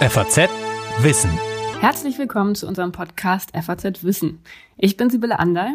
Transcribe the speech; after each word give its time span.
FAZ 0.00 0.48
Wissen. 1.00 1.28
Herzlich 1.80 2.18
willkommen 2.18 2.54
zu 2.54 2.68
unserem 2.68 2.92
Podcast 2.92 3.50
FAZ 3.52 4.04
Wissen. 4.04 4.38
Ich 4.76 4.96
bin 4.96 5.10
Sibylle 5.10 5.40
Anderl. 5.40 5.70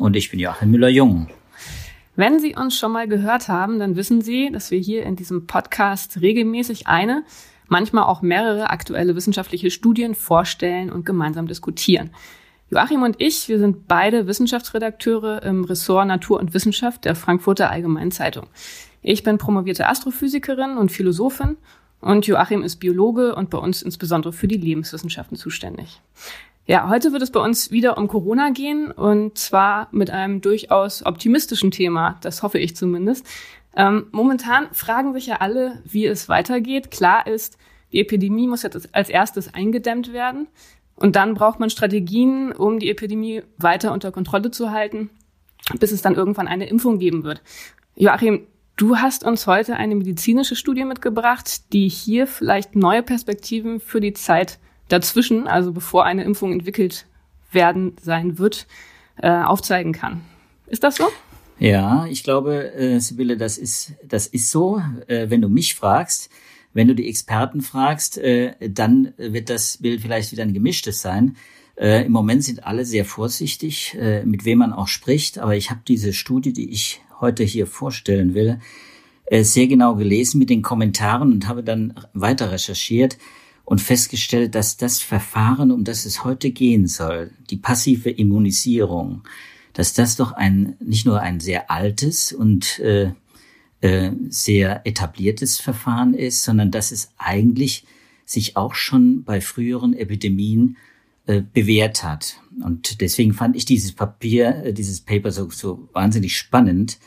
Und 0.00 0.16
ich 0.16 0.32
bin 0.32 0.40
Joachim 0.40 0.72
Müller-Jung. 0.72 1.28
Wenn 2.16 2.40
Sie 2.40 2.56
uns 2.56 2.76
schon 2.76 2.90
mal 2.90 3.06
gehört 3.06 3.46
haben, 3.46 3.78
dann 3.78 3.94
wissen 3.94 4.20
Sie, 4.20 4.50
dass 4.50 4.72
wir 4.72 4.80
hier 4.80 5.04
in 5.04 5.14
diesem 5.14 5.46
Podcast 5.46 6.20
regelmäßig 6.20 6.88
eine, 6.88 7.22
manchmal 7.68 8.02
auch 8.02 8.20
mehrere 8.20 8.70
aktuelle 8.70 9.14
wissenschaftliche 9.14 9.70
Studien 9.70 10.16
vorstellen 10.16 10.90
und 10.90 11.06
gemeinsam 11.06 11.46
diskutieren. 11.46 12.10
Joachim 12.68 13.04
und 13.04 13.14
ich, 13.20 13.48
wir 13.48 13.60
sind 13.60 13.86
beide 13.86 14.26
Wissenschaftsredakteure 14.26 15.44
im 15.44 15.62
Ressort 15.62 16.08
Natur 16.08 16.40
und 16.40 16.52
Wissenschaft 16.52 17.04
der 17.04 17.14
Frankfurter 17.14 17.70
Allgemeinen 17.70 18.10
Zeitung. 18.10 18.48
Ich 19.02 19.22
bin 19.22 19.38
promovierte 19.38 19.88
Astrophysikerin 19.88 20.76
und 20.76 20.90
Philosophin 20.90 21.56
und 22.02 22.26
Joachim 22.26 22.62
ist 22.62 22.76
Biologe 22.76 23.34
und 23.34 23.48
bei 23.48 23.58
uns 23.58 23.80
insbesondere 23.80 24.32
für 24.32 24.48
die 24.48 24.56
Lebenswissenschaften 24.58 25.36
zuständig. 25.36 26.02
Ja, 26.66 26.88
heute 26.88 27.12
wird 27.12 27.22
es 27.22 27.32
bei 27.32 27.40
uns 27.40 27.70
wieder 27.70 27.96
um 27.96 28.08
Corona 28.08 28.50
gehen 28.50 28.90
und 28.90 29.38
zwar 29.38 29.88
mit 29.92 30.10
einem 30.10 30.40
durchaus 30.40 31.04
optimistischen 31.06 31.70
Thema, 31.70 32.18
das 32.20 32.42
hoffe 32.42 32.58
ich 32.58 32.76
zumindest. 32.76 33.26
Ähm, 33.74 34.06
momentan 34.12 34.68
fragen 34.72 35.12
sich 35.12 35.26
ja 35.26 35.36
alle, 35.36 35.82
wie 35.84 36.06
es 36.06 36.28
weitergeht. 36.28 36.90
Klar 36.90 37.26
ist, 37.26 37.56
die 37.92 38.00
Epidemie 38.00 38.48
muss 38.48 38.62
jetzt 38.62 38.94
als 38.94 39.08
erstes 39.08 39.54
eingedämmt 39.54 40.12
werden 40.12 40.48
und 40.96 41.16
dann 41.16 41.34
braucht 41.34 41.60
man 41.60 41.70
Strategien, 41.70 42.52
um 42.52 42.78
die 42.78 42.90
Epidemie 42.90 43.42
weiter 43.58 43.92
unter 43.92 44.12
Kontrolle 44.12 44.50
zu 44.50 44.70
halten, 44.70 45.10
bis 45.78 45.92
es 45.92 46.02
dann 46.02 46.14
irgendwann 46.14 46.48
eine 46.48 46.68
Impfung 46.68 46.98
geben 46.98 47.24
wird. 47.24 47.42
Joachim, 47.96 48.46
du 48.76 48.96
hast 48.96 49.24
uns 49.24 49.46
heute 49.46 49.76
eine 49.76 49.94
medizinische 49.94 50.56
Studie 50.56 50.84
mitgebracht, 50.84 51.72
die 51.72 51.88
hier 51.88 52.26
vielleicht 52.26 52.76
neue 52.76 53.02
Perspektiven 53.02 53.80
für 53.80 54.00
die 54.00 54.12
Zeit 54.12 54.58
dazwischen, 54.88 55.46
also 55.46 55.72
bevor 55.72 56.04
eine 56.04 56.24
Impfung 56.24 56.52
entwickelt 56.52 57.06
werden 57.50 57.96
sein 58.00 58.38
wird, 58.38 58.66
äh, 59.16 59.30
aufzeigen 59.30 59.92
kann. 59.92 60.22
Ist 60.66 60.84
das 60.84 60.96
so? 60.96 61.08
Ja, 61.58 62.06
ich 62.06 62.24
glaube, 62.24 62.72
äh, 62.74 62.98
Sibylle, 62.98 63.36
das 63.36 63.58
ist, 63.58 63.92
das 64.04 64.26
ist 64.26 64.50
so. 64.50 64.82
Äh, 65.06 65.30
wenn 65.30 65.40
du 65.40 65.48
mich 65.48 65.74
fragst, 65.74 66.30
wenn 66.72 66.88
du 66.88 66.94
die 66.94 67.08
Experten 67.08 67.60
fragst, 67.60 68.18
äh, 68.18 68.54
dann 68.68 69.12
wird 69.16 69.50
das 69.50 69.76
Bild 69.76 70.00
vielleicht 70.00 70.32
wieder 70.32 70.42
ein 70.42 70.54
gemischtes 70.54 71.02
sein. 71.02 71.36
Äh, 71.76 72.06
Im 72.06 72.12
Moment 72.12 72.44
sind 72.44 72.64
alle 72.64 72.84
sehr 72.84 73.04
vorsichtig, 73.04 73.96
äh, 73.98 74.24
mit 74.24 74.44
wem 74.44 74.58
man 74.58 74.72
auch 74.72 74.88
spricht. 74.88 75.38
Aber 75.38 75.54
ich 75.54 75.70
habe 75.70 75.80
diese 75.86 76.12
Studie, 76.12 76.52
die 76.52 76.70
ich 76.70 77.00
heute 77.22 77.44
hier 77.44 77.66
vorstellen 77.66 78.34
will, 78.34 78.58
äh, 79.26 79.44
sehr 79.44 79.66
genau 79.66 79.94
gelesen 79.94 80.38
mit 80.38 80.50
den 80.50 80.60
Kommentaren 80.60 81.32
und 81.32 81.48
habe 81.48 81.64
dann 81.64 81.94
weiter 82.12 82.52
recherchiert 82.52 83.16
und 83.64 83.80
festgestellt, 83.80 84.54
dass 84.54 84.76
das 84.76 85.00
Verfahren, 85.00 85.70
um 85.70 85.84
das 85.84 86.04
es 86.04 86.24
heute 86.24 86.50
gehen 86.50 86.86
soll, 86.86 87.30
die 87.48 87.56
passive 87.56 88.10
Immunisierung, 88.10 89.22
dass 89.72 89.94
das 89.94 90.16
doch 90.16 90.32
ein 90.32 90.76
nicht 90.80 91.06
nur 91.06 91.20
ein 91.20 91.40
sehr 91.40 91.70
altes 91.70 92.32
und 92.32 92.78
äh, 92.80 93.12
äh, 93.80 94.12
sehr 94.28 94.86
etabliertes 94.86 95.58
Verfahren 95.58 96.14
ist, 96.14 96.44
sondern 96.44 96.70
dass 96.70 96.92
es 96.92 97.10
eigentlich 97.16 97.84
sich 98.24 98.56
auch 98.56 98.74
schon 98.74 99.24
bei 99.24 99.40
früheren 99.40 99.94
Epidemien 99.94 100.76
äh, 101.26 101.40
bewährt 101.40 102.02
hat. 102.02 102.36
Und 102.62 103.00
deswegen 103.00 103.32
fand 103.32 103.56
ich 103.56 103.64
dieses 103.64 103.92
Papier, 103.92 104.64
äh, 104.64 104.72
dieses 104.72 105.00
Paper 105.00 105.30
so, 105.30 105.48
so 105.50 105.88
wahnsinnig 105.92 106.36
spannend 106.36 106.98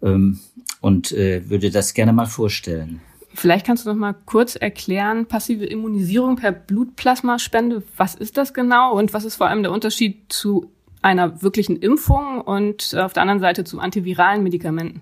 und 0.00 1.12
äh, 1.12 1.48
würde 1.48 1.70
das 1.70 1.94
gerne 1.94 2.12
mal 2.12 2.26
vorstellen. 2.26 3.00
Vielleicht 3.32 3.64
kannst 3.64 3.86
du 3.86 3.90
noch 3.90 3.96
mal 3.96 4.14
kurz 4.26 4.56
erklären, 4.56 5.26
passive 5.26 5.64
Immunisierung 5.64 6.36
per 6.36 6.50
Blutplasmaspende, 6.52 7.82
was 7.96 8.14
ist 8.14 8.36
das 8.36 8.54
genau 8.54 8.98
und 8.98 9.12
was 9.12 9.24
ist 9.24 9.36
vor 9.36 9.46
allem 9.46 9.62
der 9.62 9.72
Unterschied 9.72 10.32
zu 10.32 10.72
einer 11.00 11.40
wirklichen 11.42 11.76
Impfung 11.76 12.40
und 12.40 12.94
auf 12.96 13.12
der 13.12 13.22
anderen 13.22 13.40
Seite 13.40 13.64
zu 13.64 13.78
antiviralen 13.78 14.42
Medikamenten? 14.42 15.00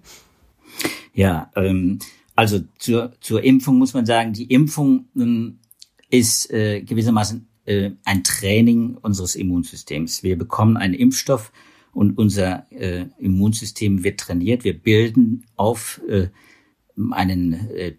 Ja, 1.14 1.50
ähm, 1.56 1.98
also 2.36 2.60
zur, 2.78 3.12
zur 3.20 3.42
Impfung 3.42 3.78
muss 3.78 3.94
man 3.94 4.06
sagen, 4.06 4.32
die 4.32 4.44
Impfung 4.44 5.08
ähm, 5.16 5.58
ist 6.10 6.50
äh, 6.52 6.82
gewissermaßen 6.82 7.48
äh, 7.64 7.90
ein 8.04 8.22
Training 8.22 8.96
unseres 9.00 9.34
Immunsystems. 9.34 10.22
Wir 10.22 10.38
bekommen 10.38 10.76
einen 10.76 10.94
Impfstoff 10.94 11.50
und 11.92 12.18
unser 12.18 12.70
äh, 12.70 13.06
Immunsystem 13.18 14.04
wird 14.04 14.20
trainiert. 14.20 14.64
Wir 14.64 14.78
bilden 14.78 15.44
auf 15.56 16.00
äh, 16.08 16.28
einen 17.10 17.52
äh, 17.70 17.94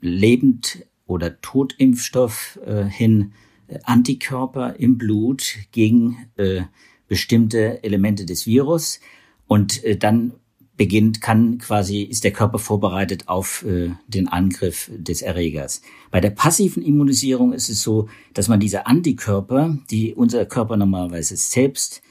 Lebend- 0.00 0.86
oder 1.06 1.40
Totimpfstoff 1.40 2.58
äh, 2.64 2.84
hin 2.84 3.32
äh, 3.68 3.78
Antikörper 3.84 4.76
im 4.78 4.98
Blut 4.98 5.56
gegen 5.72 6.28
äh, 6.36 6.62
bestimmte 7.08 7.82
Elemente 7.84 8.26
des 8.26 8.46
Virus 8.46 9.00
und 9.46 9.82
äh, 9.84 9.96
dann 9.96 10.32
beginnt, 10.76 11.22
kann 11.22 11.58
quasi, 11.58 12.02
ist 12.02 12.24
der 12.24 12.32
Körper 12.32 12.58
vorbereitet 12.58 13.28
auf 13.28 13.64
äh, 13.64 13.92
den 14.08 14.28
Angriff 14.28 14.90
des 14.94 15.22
Erregers. 15.22 15.80
Bei 16.10 16.20
der 16.20 16.30
passiven 16.30 16.82
Immunisierung 16.82 17.52
ist 17.52 17.70
es 17.70 17.82
so, 17.82 18.08
dass 18.34 18.48
man 18.48 18.60
diese 18.60 18.86
Antikörper, 18.86 19.78
die 19.90 20.14
unser 20.14 20.44
Körper 20.44 20.76
normalerweise 20.76 21.36
selbst 21.36 22.02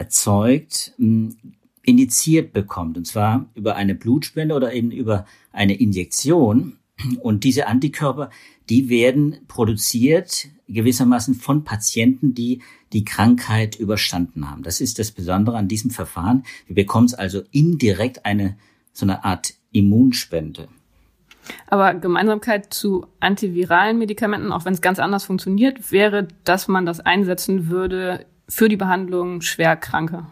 erzeugt, 0.00 0.94
mh, 0.96 1.34
injiziert 1.82 2.52
bekommt. 2.52 2.96
Und 2.96 3.06
zwar 3.06 3.46
über 3.54 3.76
eine 3.76 3.94
Blutspende 3.94 4.54
oder 4.54 4.72
eben 4.72 4.90
über 4.90 5.26
eine 5.52 5.78
Injektion. 5.78 6.78
Und 7.20 7.44
diese 7.44 7.66
Antikörper, 7.66 8.30
die 8.68 8.88
werden 8.88 9.36
produziert 9.46 10.48
gewissermaßen 10.68 11.34
von 11.34 11.64
Patienten, 11.64 12.34
die 12.34 12.62
die 12.92 13.04
Krankheit 13.04 13.76
überstanden 13.76 14.50
haben. 14.50 14.62
Das 14.62 14.80
ist 14.80 14.98
das 14.98 15.10
Besondere 15.10 15.56
an 15.56 15.68
diesem 15.68 15.90
Verfahren. 15.90 16.44
Wir 16.66 16.76
bekommen 16.76 17.12
also 17.16 17.42
indirekt 17.50 18.24
eine 18.24 18.56
so 18.92 19.06
eine 19.06 19.24
Art 19.24 19.54
Immunspende. 19.72 20.68
Aber 21.66 21.94
Gemeinsamkeit 21.94 22.72
zu 22.72 23.06
antiviralen 23.18 23.98
Medikamenten, 23.98 24.52
auch 24.52 24.64
wenn 24.64 24.74
es 24.74 24.82
ganz 24.82 24.98
anders 24.98 25.24
funktioniert, 25.24 25.90
wäre, 25.90 26.28
dass 26.44 26.68
man 26.68 26.86
das 26.86 27.00
einsetzen 27.00 27.68
würde 27.68 28.26
für 28.50 28.68
die 28.68 28.76
Behandlung 28.76 29.40
Schwerkranker. 29.40 30.30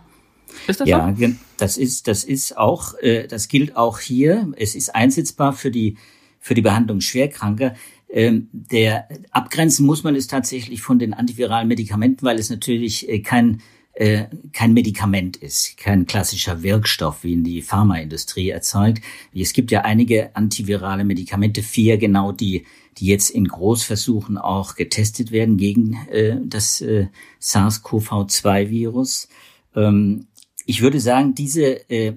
Ist 0.66 0.80
das 0.80 0.88
ja, 0.88 1.14
so? 1.16 1.26
das 1.56 1.76
ist, 1.76 2.08
das 2.08 2.24
ist 2.24 2.56
auch, 2.56 2.94
äh, 3.00 3.26
das 3.26 3.48
gilt 3.48 3.76
auch 3.76 4.00
hier. 4.00 4.52
Es 4.56 4.74
ist 4.74 4.94
einsetzbar 4.94 5.52
für 5.52 5.70
die, 5.70 5.96
für 6.40 6.54
die 6.54 6.62
Behandlung 6.62 7.00
Schwerkranker. 7.00 7.74
Ähm, 8.10 8.48
der 8.52 9.08
abgrenzen 9.30 9.86
muss 9.86 10.02
man 10.02 10.16
es 10.16 10.26
tatsächlich 10.26 10.82
von 10.82 10.98
den 10.98 11.14
antiviralen 11.14 11.68
Medikamenten, 11.68 12.24
weil 12.24 12.38
es 12.38 12.50
natürlich 12.50 13.08
äh, 13.08 13.20
kein 13.20 13.60
äh, 13.98 14.28
kein 14.52 14.74
Medikament 14.74 15.36
ist, 15.36 15.76
kein 15.76 16.06
klassischer 16.06 16.62
Wirkstoff, 16.62 17.24
wie 17.24 17.32
in 17.32 17.42
die 17.42 17.62
Pharmaindustrie 17.62 18.50
erzeugt. 18.50 19.02
Es 19.34 19.52
gibt 19.52 19.72
ja 19.72 19.80
einige 19.80 20.36
antivirale 20.36 21.04
Medikamente, 21.04 21.64
vier 21.64 21.98
genau, 21.98 22.30
die, 22.30 22.64
die 22.98 23.06
jetzt 23.06 23.30
in 23.30 23.48
Großversuchen 23.48 24.38
auch 24.38 24.76
getestet 24.76 25.32
werden 25.32 25.56
gegen 25.56 25.94
äh, 26.12 26.36
das 26.44 26.80
äh, 26.80 27.08
SARS-CoV-2-Virus. 27.40 29.28
Ähm, 29.74 30.28
ich 30.64 30.80
würde 30.80 31.00
sagen, 31.00 31.34
diese 31.34 31.90
äh, 31.90 32.12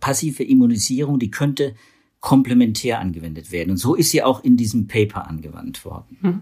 passive 0.00 0.42
Immunisierung, 0.42 1.18
die 1.18 1.30
könnte 1.30 1.74
komplementär 2.20 2.98
angewendet 2.98 3.52
werden. 3.52 3.72
Und 3.72 3.76
so 3.76 3.94
ist 3.94 4.10
sie 4.10 4.22
auch 4.22 4.42
in 4.42 4.56
diesem 4.56 4.86
Paper 4.86 5.28
angewandt 5.28 5.84
worden. 5.84 6.16
Hm. 6.22 6.40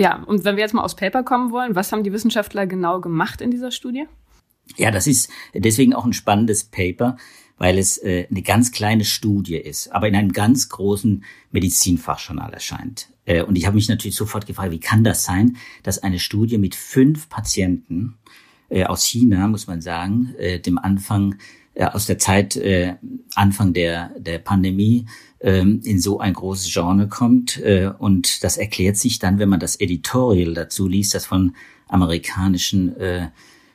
Ja, 0.00 0.22
und 0.22 0.44
wenn 0.44 0.56
wir 0.56 0.62
jetzt 0.62 0.72
mal 0.72 0.80
aufs 0.80 0.96
Paper 0.96 1.22
kommen 1.22 1.50
wollen, 1.50 1.74
was 1.74 1.92
haben 1.92 2.04
die 2.04 2.12
Wissenschaftler 2.12 2.66
genau 2.66 3.02
gemacht 3.02 3.42
in 3.42 3.50
dieser 3.50 3.70
Studie? 3.70 4.06
Ja, 4.78 4.90
das 4.90 5.06
ist 5.06 5.28
deswegen 5.52 5.92
auch 5.92 6.06
ein 6.06 6.14
spannendes 6.14 6.64
Paper, 6.64 7.18
weil 7.58 7.76
es 7.76 7.98
äh, 7.98 8.26
eine 8.30 8.40
ganz 8.40 8.72
kleine 8.72 9.04
Studie 9.04 9.56
ist, 9.56 9.92
aber 9.92 10.08
in 10.08 10.16
einem 10.16 10.32
ganz 10.32 10.70
großen 10.70 11.22
Medizinfachjournal 11.50 12.50
erscheint. 12.54 13.10
Äh, 13.26 13.42
und 13.42 13.58
ich 13.58 13.66
habe 13.66 13.74
mich 13.74 13.90
natürlich 13.90 14.16
sofort 14.16 14.46
gefragt, 14.46 14.70
wie 14.70 14.80
kann 14.80 15.04
das 15.04 15.24
sein, 15.24 15.58
dass 15.82 16.02
eine 16.02 16.18
Studie 16.18 16.56
mit 16.56 16.74
fünf 16.74 17.28
Patienten 17.28 18.16
äh, 18.70 18.84
aus 18.84 19.04
China, 19.04 19.48
muss 19.48 19.66
man 19.66 19.82
sagen, 19.82 20.34
äh, 20.38 20.60
dem 20.60 20.78
Anfang 20.78 21.34
aus 21.76 22.06
der 22.06 22.18
Zeit 22.18 22.56
äh, 22.56 22.96
Anfang 23.34 23.72
der, 23.72 24.10
der 24.18 24.38
Pandemie 24.38 25.06
ähm, 25.40 25.80
in 25.84 26.00
so 26.00 26.20
ein 26.20 26.34
großes 26.34 26.72
Genre 26.72 27.08
kommt. 27.08 27.58
Äh, 27.58 27.92
und 27.98 28.44
das 28.44 28.56
erklärt 28.56 28.96
sich 28.96 29.18
dann, 29.18 29.38
wenn 29.38 29.48
man 29.48 29.60
das 29.60 29.78
Editorial 29.80 30.54
dazu 30.54 30.88
liest, 30.88 31.14
das 31.14 31.26
von 31.26 31.54
amerikanischen 31.88 32.96
äh, 32.96 33.28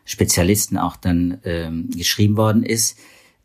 Spezialisten 0.06 0.78
auch 0.78 0.96
dann 0.96 1.40
ähm, 1.44 1.90
geschrieben 1.90 2.38
worden 2.38 2.64
ist. 2.64 2.98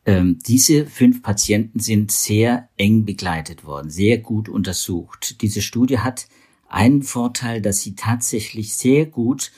Ähm, 0.04 0.38
diese 0.46 0.86
fünf 0.86 1.22
Patienten 1.22 1.80
sind 1.80 2.10
sehr 2.12 2.68
eng 2.76 3.04
begleitet 3.04 3.64
worden, 3.64 3.90
sehr 3.90 4.18
gut 4.18 4.48
untersucht. 4.48 5.40
Diese 5.42 5.62
Studie 5.62 5.98
hat 5.98 6.26
einen 6.68 7.02
Vorteil, 7.02 7.60
dass 7.60 7.80
sie 7.80 7.94
tatsächlich 7.94 8.74
sehr 8.74 9.06
gut 9.06 9.52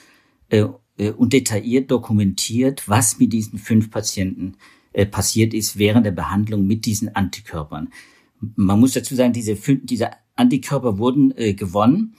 äh, 0.48 0.64
äh 0.96 1.10
und 1.10 1.32
detailliert 1.32 1.90
dokumentiert, 1.90 2.88
was 2.88 3.18
mit 3.18 3.32
diesen 3.32 3.58
fünf 3.58 3.90
Patienten 3.90 4.56
äh, 4.92 5.06
passiert 5.06 5.54
ist 5.54 5.78
während 5.78 6.06
der 6.06 6.12
Behandlung 6.12 6.66
mit 6.66 6.86
diesen 6.86 7.14
Antikörpern. 7.14 7.90
Man 8.56 8.80
muss 8.80 8.92
dazu 8.92 9.14
sagen, 9.14 9.32
diese, 9.32 9.54
diese 9.54 10.10
Antikörper 10.36 10.98
wurden 10.98 11.32
äh, 11.36 11.54
gewonnen, 11.54 12.14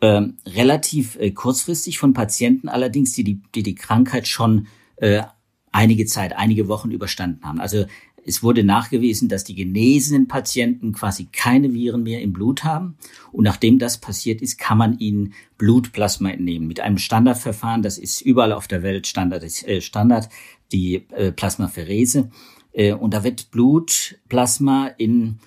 äh, 0.00 0.22
relativ 0.46 1.16
äh, 1.16 1.30
kurzfristig 1.30 1.98
von 1.98 2.12
Patienten 2.12 2.68
allerdings, 2.68 3.12
die 3.12 3.24
die, 3.24 3.42
die, 3.54 3.62
die 3.62 3.74
Krankheit 3.74 4.28
schon 4.28 4.66
äh, 4.96 5.22
einige 5.70 6.06
Zeit, 6.06 6.36
einige 6.36 6.68
Wochen 6.68 6.90
überstanden 6.90 7.44
haben. 7.44 7.60
Also 7.60 7.86
es 8.24 8.42
wurde 8.42 8.62
nachgewiesen, 8.62 9.28
dass 9.28 9.44
die 9.44 9.54
genesenen 9.54 10.28
Patienten 10.28 10.92
quasi 10.92 11.28
keine 11.32 11.72
Viren 11.72 12.04
mehr 12.04 12.22
im 12.22 12.32
Blut 12.32 12.62
haben. 12.62 12.96
Und 13.32 13.44
nachdem 13.44 13.78
das 13.78 13.98
passiert 13.98 14.40
ist, 14.42 14.58
kann 14.58 14.78
man 14.78 14.98
ihnen 14.98 15.34
Blutplasma 15.58 16.30
entnehmen. 16.30 16.68
Mit 16.68 16.80
einem 16.80 16.98
Standardverfahren, 16.98 17.82
das 17.82 17.98
ist 17.98 18.20
überall 18.20 18.52
auf 18.52 18.68
der 18.68 18.82
Welt 18.82 19.06
Standard, 19.06 19.42
äh, 19.66 19.80
Standard 19.80 20.28
die 20.72 21.06
äh, 21.10 21.32
Plasmapherese. 21.32 22.30
Äh, 22.72 22.92
und 22.92 23.14
da 23.14 23.24
wird 23.24 23.50
Blutplasma 23.50 24.88
in, 24.98 25.38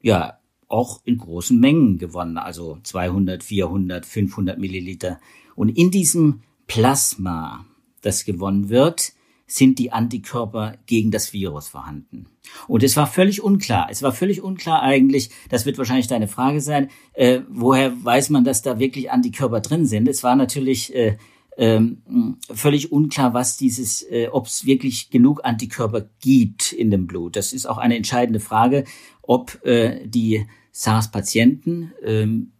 ja, 0.00 0.38
auch 0.68 1.00
in 1.04 1.18
großen 1.18 1.58
Mengen 1.58 1.98
gewonnen. 1.98 2.38
Also 2.38 2.78
200, 2.82 3.42
400, 3.42 4.04
500 4.04 4.58
Milliliter. 4.58 5.20
Und 5.54 5.70
in 5.70 5.90
diesem 5.90 6.42
Plasma, 6.66 7.64
das 8.02 8.24
gewonnen 8.24 8.68
wird, 8.68 9.12
sind 9.46 9.78
die 9.78 9.92
Antikörper 9.92 10.76
gegen 10.86 11.12
das 11.12 11.32
Virus 11.32 11.68
vorhanden. 11.68 12.26
Und 12.66 12.82
es 12.82 12.96
war 12.96 13.06
völlig 13.06 13.42
unklar. 13.42 13.86
Es 13.90 14.02
war 14.02 14.12
völlig 14.12 14.42
unklar 14.42 14.82
eigentlich, 14.82 15.30
das 15.48 15.66
wird 15.66 15.78
wahrscheinlich 15.78 16.08
deine 16.08 16.26
Frage 16.26 16.60
sein, 16.60 16.90
äh, 17.12 17.40
woher 17.48 17.92
weiß 18.04 18.30
man, 18.30 18.44
dass 18.44 18.62
da 18.62 18.80
wirklich 18.80 19.12
Antikörper 19.12 19.60
drin 19.60 19.86
sind? 19.86 20.08
Es 20.08 20.24
war 20.24 20.34
natürlich 20.34 20.94
äh, 20.94 21.16
ähm, 21.56 22.38
völlig 22.52 22.92
unklar, 22.92 23.34
was 23.34 23.56
dieses, 23.56 24.02
äh, 24.02 24.28
ob 24.30 24.46
es 24.46 24.66
wirklich 24.66 25.10
genug 25.10 25.40
Antikörper 25.44 26.08
gibt 26.20 26.72
in 26.72 26.90
dem 26.90 27.06
Blut. 27.06 27.36
Das 27.36 27.52
ist 27.52 27.66
auch 27.66 27.78
eine 27.78 27.96
entscheidende 27.96 28.40
Frage, 28.40 28.84
ob 29.22 29.64
äh, 29.64 30.06
die 30.06 30.46
SARS-Patienten 30.72 31.92
ähm, 32.04 32.52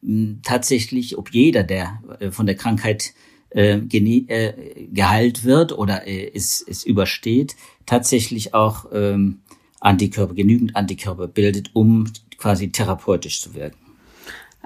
tatsächlich, 0.42 1.18
ob 1.18 1.32
jeder, 1.32 1.62
der 1.62 2.02
äh, 2.18 2.30
von 2.30 2.46
der 2.46 2.56
Krankheit 2.56 3.12
äh, 3.50 3.76
äh, 3.76 4.86
geheilt 4.92 5.44
wird 5.44 5.76
oder 5.76 6.06
äh, 6.06 6.30
es, 6.34 6.64
es 6.66 6.84
übersteht, 6.84 7.56
tatsächlich 7.84 8.54
auch 8.54 8.86
ähm, 8.92 9.40
Antikörper, 9.80 10.34
genügend 10.34 10.74
Antikörper 10.76 11.28
bildet, 11.28 11.70
um 11.74 12.10
quasi 12.38 12.70
therapeutisch 12.70 13.40
zu 13.40 13.54
wirken. 13.54 13.85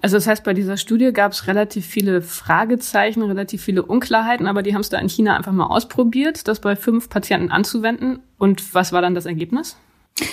Also 0.03 0.17
das 0.17 0.27
heißt, 0.27 0.45
bei 0.45 0.55
dieser 0.55 0.77
Studie 0.77 1.13
gab 1.13 1.33
es 1.33 1.47
relativ 1.47 1.87
viele 1.87 2.23
Fragezeichen, 2.23 3.23
relativ 3.23 3.63
viele 3.63 3.83
Unklarheiten, 3.83 4.47
aber 4.47 4.63
die 4.63 4.75
haben 4.75 4.81
es 4.81 4.89
da 4.89 4.99
in 4.99 5.09
China 5.09 5.37
einfach 5.37 5.53
mal 5.53 5.67
ausprobiert, 5.67 6.49
das 6.49 6.61
bei 6.61 6.75
fünf 6.75 7.11
Patienten 7.11 7.51
anzuwenden. 7.51 8.21
Und 8.39 8.75
was 8.75 8.93
war 8.93 9.03
dann 9.03 9.15
das 9.15 9.27
Ergebnis? 9.27 9.77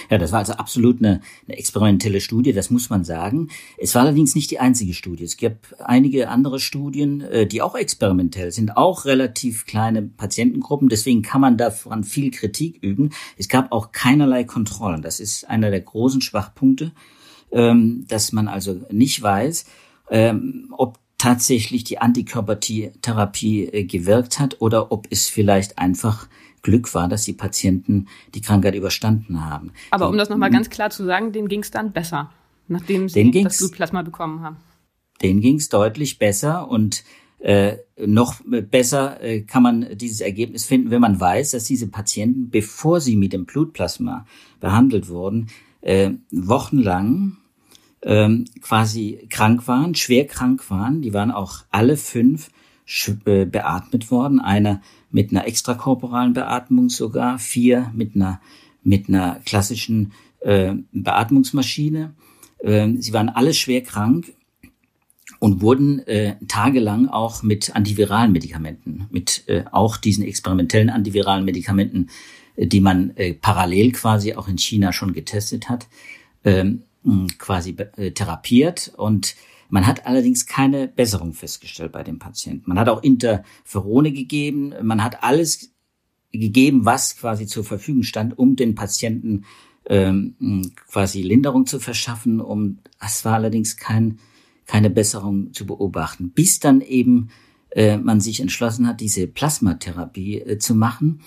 Ja, 0.10 0.18
das 0.18 0.32
war 0.32 0.40
also 0.40 0.54
absolut 0.54 1.00
eine, 1.00 1.22
eine 1.48 1.58
experimentelle 1.58 2.20
Studie, 2.22 2.54
das 2.54 2.70
muss 2.70 2.90
man 2.90 3.04
sagen. 3.04 3.50
Es 3.78 3.96
war 3.96 4.02
allerdings 4.02 4.36
nicht 4.36 4.52
die 4.52 4.60
einzige 4.60 4.94
Studie. 4.94 5.24
Es 5.24 5.38
gab 5.38 5.54
einige 5.80 6.30
andere 6.30 6.60
Studien, 6.60 7.22
äh, 7.22 7.46
die 7.46 7.62
auch 7.62 7.76
experimentell 7.76 8.52
sind, 8.52 8.76
auch 8.76 9.06
relativ 9.06 9.66
kleine 9.66 10.02
Patientengruppen. 10.02 10.90
Deswegen 10.90 11.22
kann 11.22 11.42
man 11.42 11.58
daran 11.58 12.04
viel 12.04 12.32
Kritik 12.32 12.80
üben. 12.82 13.12
Es 13.38 13.48
gab 13.48 13.72
auch 13.72 13.92
keinerlei 13.92 14.44
Kontrollen. 14.44 15.02
Das 15.02 15.20
ist 15.20 15.48
einer 15.50 15.70
der 15.70 15.82
großen 15.82 16.22
Schwachpunkte, 16.22 16.92
ähm, 17.52 18.06
dass 18.08 18.32
man 18.32 18.48
also 18.48 18.82
nicht 18.92 19.22
weiß, 19.22 19.66
ähm, 20.10 20.74
ob 20.78 21.00
tatsächlich 21.18 21.84
die 21.84 22.00
Antikörpertherapie 22.00 23.66
äh, 23.66 23.84
gewirkt 23.86 24.40
hat 24.40 24.58
oder 24.60 24.92
ob 24.92 25.08
es 25.10 25.28
vielleicht 25.28 25.78
einfach 25.78 26.28
Glück 26.62 26.94
war, 26.94 27.08
dass 27.08 27.24
die 27.24 27.34
Patienten 27.34 28.08
die 28.36 28.42
Krankheit 28.42 28.76
überstanden 28.76 29.46
haben. 29.46 29.72
Aber 29.92 30.06
die, 30.06 30.12
um 30.12 30.18
das 30.18 30.30
nochmal 30.30 30.52
ganz 30.52 30.70
klar 30.70 30.90
zu 30.90 31.06
sagen, 31.06 31.32
denen 31.32 31.48
ging 31.48 31.62
es 31.62 31.72
dann 31.72 31.92
besser, 31.92 32.32
nachdem 32.68 33.10
sie 33.10 33.32
das 33.32 33.58
Blutplasma 33.58 34.02
bekommen 34.02 34.42
haben. 34.42 34.58
Denen 35.22 35.42
ging 35.42 35.56
es 35.56 35.70
deutlich 35.70 36.20
besser 36.20 36.70
und 36.70 37.04
äh, 37.40 37.78
noch 38.04 38.42
besser 38.46 39.22
äh, 39.22 39.42
kann 39.42 39.64
man 39.64 39.98
dieses 39.98 40.22
Ergebnis 40.22 40.66
finden, 40.66 40.92
wenn 40.92 41.02
man 41.02 41.20
weiß, 41.20 41.52
dass 41.52 41.66
diese 41.66 41.88
Patienten, 41.88 42.50
bevor 42.50 43.00
sie 43.00 43.16
mit 43.16 43.34
dem 43.34 43.46
Blutplasma 43.46 44.26
behandelt 44.60 45.08
wurden, 45.08 45.48
äh, 45.82 46.12
wochenlang 46.32 47.38
ähm, 48.04 48.46
quasi 48.62 49.28
krank 49.30 49.68
waren, 49.68 49.96
schwer 49.96 50.28
krank 50.28 50.70
waren. 50.70 51.02
Die 51.02 51.14
waren 51.14 51.32
auch 51.32 51.64
alle 51.72 51.98
fünf 51.98 52.50
äh, 53.26 53.46
beatmet 53.46 54.12
worden. 54.12 54.40
Einer 54.40 54.82
mit 55.12 55.32
einer 55.32 55.48
extrakorporalen 55.48 56.34
Beatmung 56.34 56.90
sogar, 56.90 57.40
vier 57.40 57.92
mit 57.96 58.16
einer, 58.16 58.40
mit 58.84 59.10
einer 59.10 59.40
klassischen 59.46 60.14
äh, 60.42 60.76
Beatmungsmaschine. 60.92 62.14
Äh, 62.60 62.90
sie 63.00 63.14
waren 63.14 63.30
alle 63.30 63.54
schwer 63.54 63.82
krank 63.82 64.34
und 65.40 65.62
wurden 65.62 66.00
äh, 66.08 66.36
tagelang 66.48 67.08
auch 67.08 67.44
mit 67.44 67.76
antiviralen 67.76 68.32
Medikamenten, 68.32 69.08
mit 69.12 69.44
äh, 69.48 69.66
auch 69.72 69.98
diesen 69.98 70.24
experimentellen 70.24 70.90
antiviralen 70.90 71.46
Medikamenten, 71.46 72.08
die 72.58 72.82
man 72.82 73.16
äh, 73.16 73.34
parallel 73.34 73.92
quasi 73.92 74.34
auch 74.34 74.48
in 74.48 74.58
China 74.58 74.92
schon 74.92 75.14
getestet 75.14 75.70
hat, 75.70 75.88
äh, 76.44 76.66
quasi 77.38 77.76
äh, 77.96 78.12
therapiert 78.12 78.92
und 78.98 79.36
man 79.70 79.86
hat 79.86 80.06
allerdings 80.06 80.46
keine 80.46 80.88
Besserung 80.88 81.34
festgestellt 81.34 81.92
bei 81.92 82.04
dem 82.04 82.20
Patienten. 82.20 82.70
Man 82.70 82.80
hat 82.80 82.90
auch 82.90 83.04
Interferone 83.04 84.12
gegeben, 84.12 84.74
man 84.82 85.04
hat 85.04 85.24
alles 85.24 85.74
gegeben, 86.32 86.86
was 86.86 87.18
quasi 87.18 87.48
zur 87.48 87.64
Verfügung 87.64 88.04
stand, 88.04 88.38
um 88.38 88.56
den 88.56 88.76
Patienten 88.76 89.46
ähm, 89.86 90.72
quasi 90.88 91.22
Linderung 91.22 91.66
zu 91.66 91.80
verschaffen. 91.80 92.40
Um 92.40 92.80
es 93.04 93.26
war 93.26 93.36
allerdings 93.36 93.78
kein, 93.78 94.20
keine 94.66 94.90
Besserung 94.90 95.54
zu 95.54 95.66
beobachten, 95.66 96.32
bis 96.32 96.60
dann 96.60 96.82
eben 96.82 97.30
äh, 97.72 97.98
man 97.98 98.20
sich 98.20 98.40
entschlossen 98.40 98.88
hat, 98.88 99.02
diese 99.02 99.28
Plasmatherapie 99.28 100.40
äh, 100.40 100.58
zu 100.60 100.76
machen. 100.76 101.22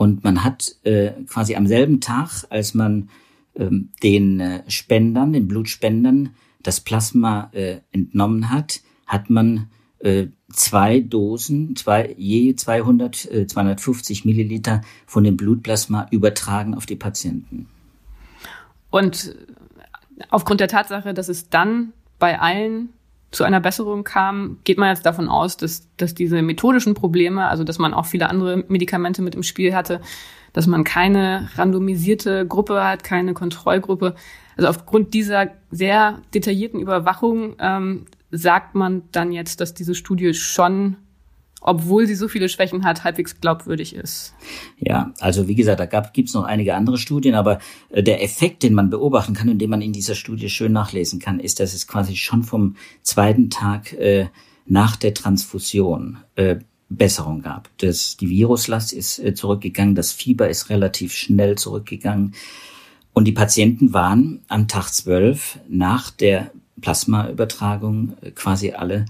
Und 0.00 0.24
man 0.24 0.44
hat 0.44 0.76
äh, 0.84 1.10
quasi 1.26 1.56
am 1.56 1.66
selben 1.66 2.00
Tag, 2.00 2.46
als 2.48 2.72
man 2.72 3.10
ähm, 3.54 3.90
den 4.02 4.40
äh, 4.40 4.62
Spendern, 4.66 5.34
den 5.34 5.46
Blutspendern 5.46 6.30
das 6.62 6.80
Plasma 6.80 7.50
äh, 7.52 7.80
entnommen 7.92 8.48
hat, 8.48 8.80
hat 9.06 9.28
man 9.28 9.68
äh, 9.98 10.28
zwei 10.50 11.00
Dosen, 11.00 11.76
zwei, 11.76 12.14
je 12.16 12.54
200, 12.54 13.30
äh, 13.30 13.46
250 13.46 14.24
Milliliter 14.24 14.80
von 15.04 15.22
dem 15.22 15.36
Blutplasma 15.36 16.08
übertragen 16.10 16.74
auf 16.74 16.86
die 16.86 16.96
Patienten. 16.96 17.68
Und 18.88 19.36
aufgrund 20.30 20.60
der 20.60 20.68
Tatsache, 20.68 21.12
dass 21.12 21.28
es 21.28 21.50
dann 21.50 21.92
bei 22.18 22.40
allen 22.40 22.88
zu 23.30 23.44
einer 23.44 23.60
Besserung 23.60 24.04
kam, 24.04 24.58
geht 24.64 24.78
man 24.78 24.88
jetzt 24.88 25.06
davon 25.06 25.28
aus, 25.28 25.56
dass, 25.56 25.88
dass 25.96 26.14
diese 26.14 26.42
methodischen 26.42 26.94
Probleme, 26.94 27.46
also 27.46 27.62
dass 27.64 27.78
man 27.78 27.94
auch 27.94 28.06
viele 28.06 28.28
andere 28.28 28.64
Medikamente 28.68 29.22
mit 29.22 29.34
im 29.34 29.42
Spiel 29.42 29.74
hatte, 29.74 30.00
dass 30.52 30.66
man 30.66 30.82
keine 30.82 31.48
randomisierte 31.54 32.46
Gruppe 32.46 32.82
hat, 32.84 33.04
keine 33.04 33.34
Kontrollgruppe, 33.34 34.16
also 34.56 34.68
aufgrund 34.68 35.14
dieser 35.14 35.52
sehr 35.70 36.20
detaillierten 36.34 36.80
Überwachung 36.80 37.54
ähm, 37.60 38.06
sagt 38.30 38.74
man 38.74 39.02
dann 39.12 39.32
jetzt, 39.32 39.60
dass 39.60 39.74
diese 39.74 39.94
Studie 39.94 40.34
schon 40.34 40.96
obwohl 41.60 42.06
sie 42.06 42.14
so 42.14 42.28
viele 42.28 42.48
Schwächen 42.48 42.84
hat, 42.84 43.04
halbwegs 43.04 43.40
glaubwürdig 43.40 43.94
ist. 43.94 44.34
Ja, 44.78 45.12
also 45.20 45.46
wie 45.46 45.54
gesagt, 45.54 45.80
da 45.80 45.86
gab, 45.86 46.14
gibt's 46.14 46.34
noch 46.34 46.44
einige 46.44 46.74
andere 46.74 46.98
Studien, 46.98 47.34
aber 47.34 47.58
äh, 47.90 48.02
der 48.02 48.22
Effekt, 48.22 48.62
den 48.62 48.74
man 48.74 48.90
beobachten 48.90 49.34
kann 49.34 49.48
und 49.48 49.58
den 49.58 49.70
man 49.70 49.82
in 49.82 49.92
dieser 49.92 50.14
Studie 50.14 50.48
schön 50.48 50.72
nachlesen 50.72 51.20
kann, 51.20 51.40
ist, 51.40 51.60
dass 51.60 51.74
es 51.74 51.86
quasi 51.86 52.16
schon 52.16 52.42
vom 52.42 52.76
zweiten 53.02 53.50
Tag 53.50 53.92
äh, 53.92 54.28
nach 54.66 54.96
der 54.96 55.14
Transfusion 55.14 56.18
äh, 56.36 56.56
Besserung 56.88 57.42
gab. 57.42 57.70
Das, 57.78 58.16
die 58.16 58.28
Viruslast 58.28 58.92
ist 58.92 59.18
äh, 59.20 59.34
zurückgegangen, 59.34 59.94
das 59.94 60.12
Fieber 60.12 60.48
ist 60.48 60.70
relativ 60.70 61.14
schnell 61.14 61.56
zurückgegangen. 61.56 62.34
Und 63.12 63.24
die 63.24 63.32
Patienten 63.32 63.92
waren 63.92 64.40
am 64.48 64.66
Tag 64.68 64.88
zwölf 64.90 65.58
nach 65.68 66.10
der 66.10 66.50
Plasmaübertragung 66.80 68.14
äh, 68.22 68.30
quasi 68.32 68.72
alle 68.72 69.06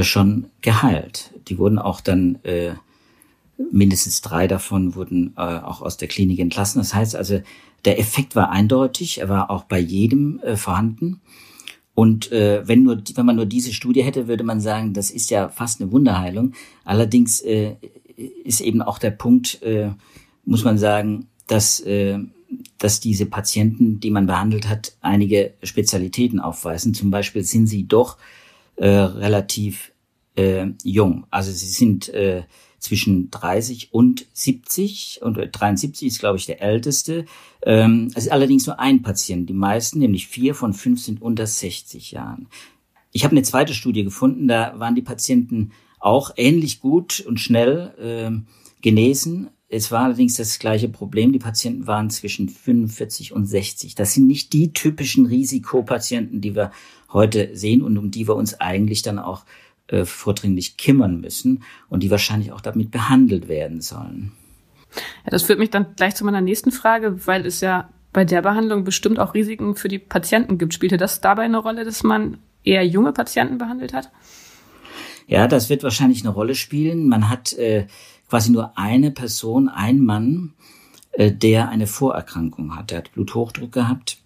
schon 0.00 0.46
geheilt. 0.60 1.32
Die 1.48 1.58
wurden 1.58 1.78
auch 1.78 2.00
dann 2.00 2.38
äh, 2.42 2.74
mindestens 3.70 4.20
drei 4.20 4.48
davon 4.48 4.94
wurden 4.94 5.34
äh, 5.36 5.40
auch 5.40 5.82
aus 5.82 5.96
der 5.96 6.08
Klinik 6.08 6.38
entlassen. 6.38 6.80
Das 6.80 6.94
heißt 6.94 7.16
also, 7.16 7.40
der 7.84 7.98
Effekt 7.98 8.34
war 8.34 8.50
eindeutig, 8.50 9.18
er 9.20 9.28
war 9.28 9.50
auch 9.50 9.64
bei 9.64 9.78
jedem 9.78 10.40
äh, 10.40 10.56
vorhanden. 10.56 11.20
Und 11.94 12.32
äh, 12.32 12.66
wenn 12.66 12.82
nur, 12.82 13.00
wenn 13.14 13.26
man 13.26 13.36
nur 13.36 13.46
diese 13.46 13.72
Studie 13.72 14.02
hätte, 14.02 14.26
würde 14.26 14.42
man 14.42 14.60
sagen, 14.60 14.94
das 14.94 15.10
ist 15.10 15.30
ja 15.30 15.48
fast 15.48 15.80
eine 15.80 15.92
Wunderheilung. 15.92 16.54
Allerdings 16.84 17.40
äh, 17.40 17.76
ist 18.16 18.60
eben 18.60 18.82
auch 18.82 18.98
der 18.98 19.12
Punkt, 19.12 19.62
äh, 19.62 19.90
muss 20.44 20.64
man 20.64 20.76
sagen, 20.76 21.28
dass 21.46 21.78
äh, 21.80 22.18
dass 22.78 23.00
diese 23.00 23.26
Patienten, 23.26 24.00
die 24.00 24.10
man 24.10 24.26
behandelt 24.26 24.68
hat, 24.68 24.92
einige 25.00 25.54
Spezialitäten 25.62 26.40
aufweisen. 26.40 26.94
Zum 26.94 27.10
Beispiel 27.10 27.42
sind 27.42 27.66
sie 27.66 27.86
doch 27.86 28.16
äh, 28.76 28.88
relativ 28.88 29.92
äh, 30.36 30.66
jung. 30.82 31.26
Also 31.30 31.52
sie 31.52 31.66
sind 31.66 32.08
äh, 32.08 32.44
zwischen 32.78 33.30
30 33.30 33.94
und 33.94 34.26
70 34.34 35.20
und 35.22 35.38
73 35.52 36.08
ist, 36.08 36.18
glaube 36.18 36.38
ich, 36.38 36.46
der 36.46 36.60
älteste. 36.60 37.24
Ähm, 37.62 38.10
es 38.14 38.24
ist 38.24 38.32
allerdings 38.32 38.66
nur 38.66 38.78
ein 38.78 39.02
Patient. 39.02 39.48
Die 39.48 39.54
meisten, 39.54 39.98
nämlich 40.00 40.28
vier 40.28 40.54
von 40.54 40.74
fünf, 40.74 41.00
sind 41.00 41.22
unter 41.22 41.46
60 41.46 42.12
Jahren. 42.12 42.48
Ich 43.10 43.24
habe 43.24 43.32
eine 43.32 43.42
zweite 43.42 43.74
Studie 43.74 44.04
gefunden, 44.04 44.48
da 44.48 44.78
waren 44.78 44.94
die 44.94 45.02
Patienten 45.02 45.72
auch 45.98 46.32
ähnlich 46.36 46.80
gut 46.80 47.20
und 47.20 47.40
schnell 47.40 47.94
äh, 47.98 48.82
genesen. 48.82 49.48
Es 49.68 49.90
war 49.90 50.04
allerdings 50.04 50.34
das 50.34 50.58
gleiche 50.58 50.88
Problem. 50.90 51.32
Die 51.32 51.38
Patienten 51.38 51.86
waren 51.86 52.10
zwischen 52.10 52.50
45 52.50 53.32
und 53.32 53.46
60. 53.46 53.94
Das 53.94 54.12
sind 54.12 54.26
nicht 54.26 54.52
die 54.52 54.72
typischen 54.74 55.26
Risikopatienten, 55.26 56.42
die 56.42 56.54
wir 56.54 56.70
heute 57.14 57.56
sehen 57.56 57.80
und 57.80 57.96
um 57.96 58.10
die 58.10 58.28
wir 58.28 58.36
uns 58.36 58.60
eigentlich 58.60 59.00
dann 59.00 59.18
auch 59.18 59.46
äh, 59.88 60.04
vordringlich 60.04 60.76
kümmern 60.76 61.20
müssen 61.20 61.62
und 61.88 62.02
die 62.02 62.10
wahrscheinlich 62.10 62.52
auch 62.52 62.60
damit 62.60 62.90
behandelt 62.90 63.48
werden 63.48 63.80
sollen. 63.80 64.32
Ja, 65.24 65.30
das 65.30 65.44
führt 65.44 65.58
mich 65.58 65.70
dann 65.70 65.94
gleich 65.96 66.14
zu 66.14 66.24
meiner 66.24 66.40
nächsten 66.40 66.70
Frage, 66.70 67.26
weil 67.26 67.46
es 67.46 67.60
ja 67.60 67.88
bei 68.12 68.24
der 68.24 68.42
Behandlung 68.42 68.84
bestimmt 68.84 69.18
auch 69.18 69.34
Risiken 69.34 69.74
für 69.74 69.88
die 69.88 69.98
Patienten 69.98 70.58
gibt. 70.58 70.74
Spielte 70.74 70.96
das 70.96 71.20
dabei 71.20 71.42
eine 71.42 71.58
Rolle, 71.58 71.84
dass 71.84 72.02
man 72.02 72.38
eher 72.62 72.86
junge 72.86 73.12
Patienten 73.12 73.58
behandelt 73.58 73.92
hat? 73.92 74.10
Ja, 75.26 75.48
das 75.48 75.70
wird 75.70 75.82
wahrscheinlich 75.82 76.22
eine 76.22 76.32
Rolle 76.32 76.54
spielen. 76.54 77.08
Man 77.08 77.28
hat 77.28 77.52
äh, 77.54 77.86
quasi 78.28 78.50
nur 78.50 78.78
eine 78.78 79.10
Person, 79.10 79.68
ein 79.68 80.00
Mann, 80.00 80.54
äh, 81.12 81.32
der 81.32 81.68
eine 81.70 81.86
Vorerkrankung 81.86 82.76
hat. 82.76 82.90
Der 82.90 82.98
hat 82.98 83.12
Bluthochdruck 83.12 83.72
gehabt. 83.72 84.18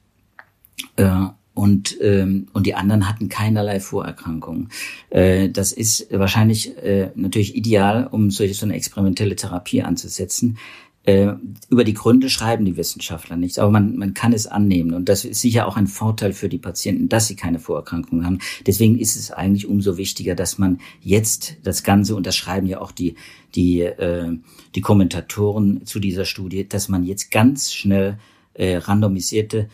Äh, 0.97 1.26
und, 1.59 1.97
ähm, 2.00 2.47
und 2.53 2.69
die 2.69 2.77
anderen 2.77 3.09
hatten 3.09 3.29
keinerlei 3.29 3.81
Vorerkrankungen. 3.81 4.69
Äh, 5.11 5.49
das 5.49 5.73
ist 5.73 6.07
wahrscheinlich 6.12 6.77
äh, 6.79 7.11
natürlich 7.17 7.57
ideal, 7.57 8.07
um 8.07 8.31
solche 8.31 8.55
so 8.55 8.65
eine 8.65 8.77
experimentelle 8.77 9.35
Therapie 9.35 9.83
anzusetzen. 9.83 10.57
Äh, 11.03 11.33
über 11.69 11.83
die 11.83 11.95
Gründe 11.95 12.31
schreiben 12.31 12.65
die 12.65 12.77
Wissenschaftler 12.77 13.35
nichts, 13.37 13.59
aber 13.59 13.73
man, 13.73 13.97
man 13.97 14.15
kann 14.15 14.33
es 14.33 14.47
annehmen. 14.47 14.95
Und 14.95 15.09
das 15.09 15.25
ist 15.25 15.41
sicher 15.41 15.67
auch 15.67 15.77
ein 15.77 15.88
Vorteil 15.88 16.33
für 16.33 16.49
die 16.49 16.59
Patienten, 16.59 17.09
dass 17.09 17.27
sie 17.27 17.35
keine 17.35 17.59
Vorerkrankungen 17.59 18.25
haben. 18.25 18.38
Deswegen 18.65 18.97
ist 18.97 19.17
es 19.17 19.33
eigentlich 19.33 19.67
umso 19.67 19.97
wichtiger, 19.97 20.37
dass 20.37 20.59
man 20.59 20.79
jetzt 21.00 21.57
das 21.65 21.83
Ganze, 21.83 22.15
und 22.15 22.25
das 22.25 22.37
schreiben 22.37 22.69
ja 22.69 22.81
auch 22.81 22.93
die, 22.93 23.17
die, 23.57 23.81
äh, 23.81 24.31
die 24.77 24.81
Kommentatoren 24.81 25.85
zu 25.87 25.99
dieser 25.99 26.25
Studie, 26.25 26.69
dass 26.69 26.88
man 26.88 27.03
jetzt 27.03 27.33
ganz 27.33 27.73
schnell 27.73 28.17
äh, 28.55 28.77
randomisierte 28.77 29.69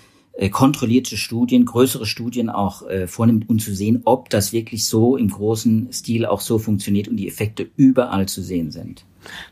kontrollierte 0.50 1.16
Studien, 1.16 1.64
größere 1.64 2.06
Studien 2.06 2.50
auch 2.50 2.86
äh, 2.88 3.06
vornimmt, 3.06 3.48
um 3.48 3.58
zu 3.58 3.74
sehen, 3.74 4.02
ob 4.04 4.30
das 4.30 4.52
wirklich 4.52 4.86
so 4.86 5.16
im 5.16 5.28
großen 5.28 5.92
Stil 5.92 6.26
auch 6.26 6.40
so 6.40 6.58
funktioniert 6.58 7.06
und 7.08 7.16
die 7.16 7.28
Effekte 7.28 7.68
überall 7.76 8.26
zu 8.26 8.42
sehen 8.42 8.72
sind. 8.72 9.04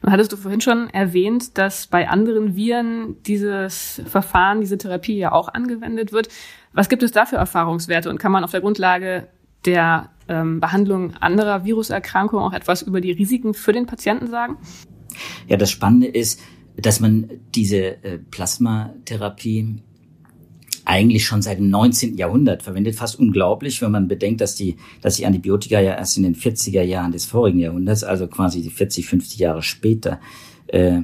Nun 0.03 0.12
hattest 0.12 0.33
du 0.33 0.37
vorhin 0.37 0.61
schon 0.61 0.91
erwähnt, 0.91 1.57
dass 1.57 1.87
bei 1.87 2.09
anderen 2.09 2.57
Viren 2.57 3.17
dieses 3.27 4.03
Verfahren, 4.07 4.61
diese 4.61 4.77
Therapie 4.77 5.17
ja 5.17 5.33
auch 5.33 5.49
angewendet 5.49 6.12
wird. 6.12 6.29
Was 6.73 6.89
gibt 6.89 7.03
es 7.03 7.12
da 7.12 7.27
für 7.27 7.37
Erfahrungswerte 7.37 8.11
und 8.11 8.19
kann 8.19 8.33
man 8.33 8.45
auf 8.45 8.51
der 8.51 8.61
Grundlage 8.61 9.29
der 9.65 10.11
ähm, 10.29 10.61
Behandlung 10.61 11.15
anderer 11.15 11.65
Viruserkrankungen 11.65 12.45
auch 12.45 12.53
etwas 12.53 12.83
über 12.83 13.01
die 13.01 13.12
Risiken 13.12 13.55
für 13.55 13.73
den 13.73 13.87
Patienten 13.87 14.27
sagen? 14.27 14.57
Ja, 15.47 15.57
das 15.57 15.71
Spannende 15.71 16.09
ist, 16.09 16.41
dass 16.77 17.01
man 17.01 17.31
diese 17.55 18.03
äh, 18.03 18.19
Plasmatherapie 18.19 19.83
eigentlich 20.85 21.25
schon 21.25 21.43
seit 21.43 21.59
dem 21.59 21.71
19. 21.71 22.17
Jahrhundert 22.17 22.62
verwendet. 22.62 22.95
Fast 22.95 23.19
unglaublich, 23.19 23.81
wenn 23.83 23.93
man 23.93 24.09
bedenkt, 24.09 24.41
dass 24.41 24.55
die, 24.55 24.77
dass 25.01 25.17
die 25.17 25.27
Antibiotika 25.27 25.81
ja 25.81 25.95
erst 25.95 26.17
in 26.17 26.25
den 26.25 26.35
40er 26.35 26.83
Jahren 26.83 27.12
des 27.12 27.25
vorigen 27.25 27.61
Jahrhunderts, 27.61 28.05
also 28.05 28.27
quasi 28.27 28.62
die 28.62 28.71
40, 28.71 29.07
50 29.07 29.39
Jahre 29.39 29.62
später, 29.62 30.21
äh, 30.69 31.03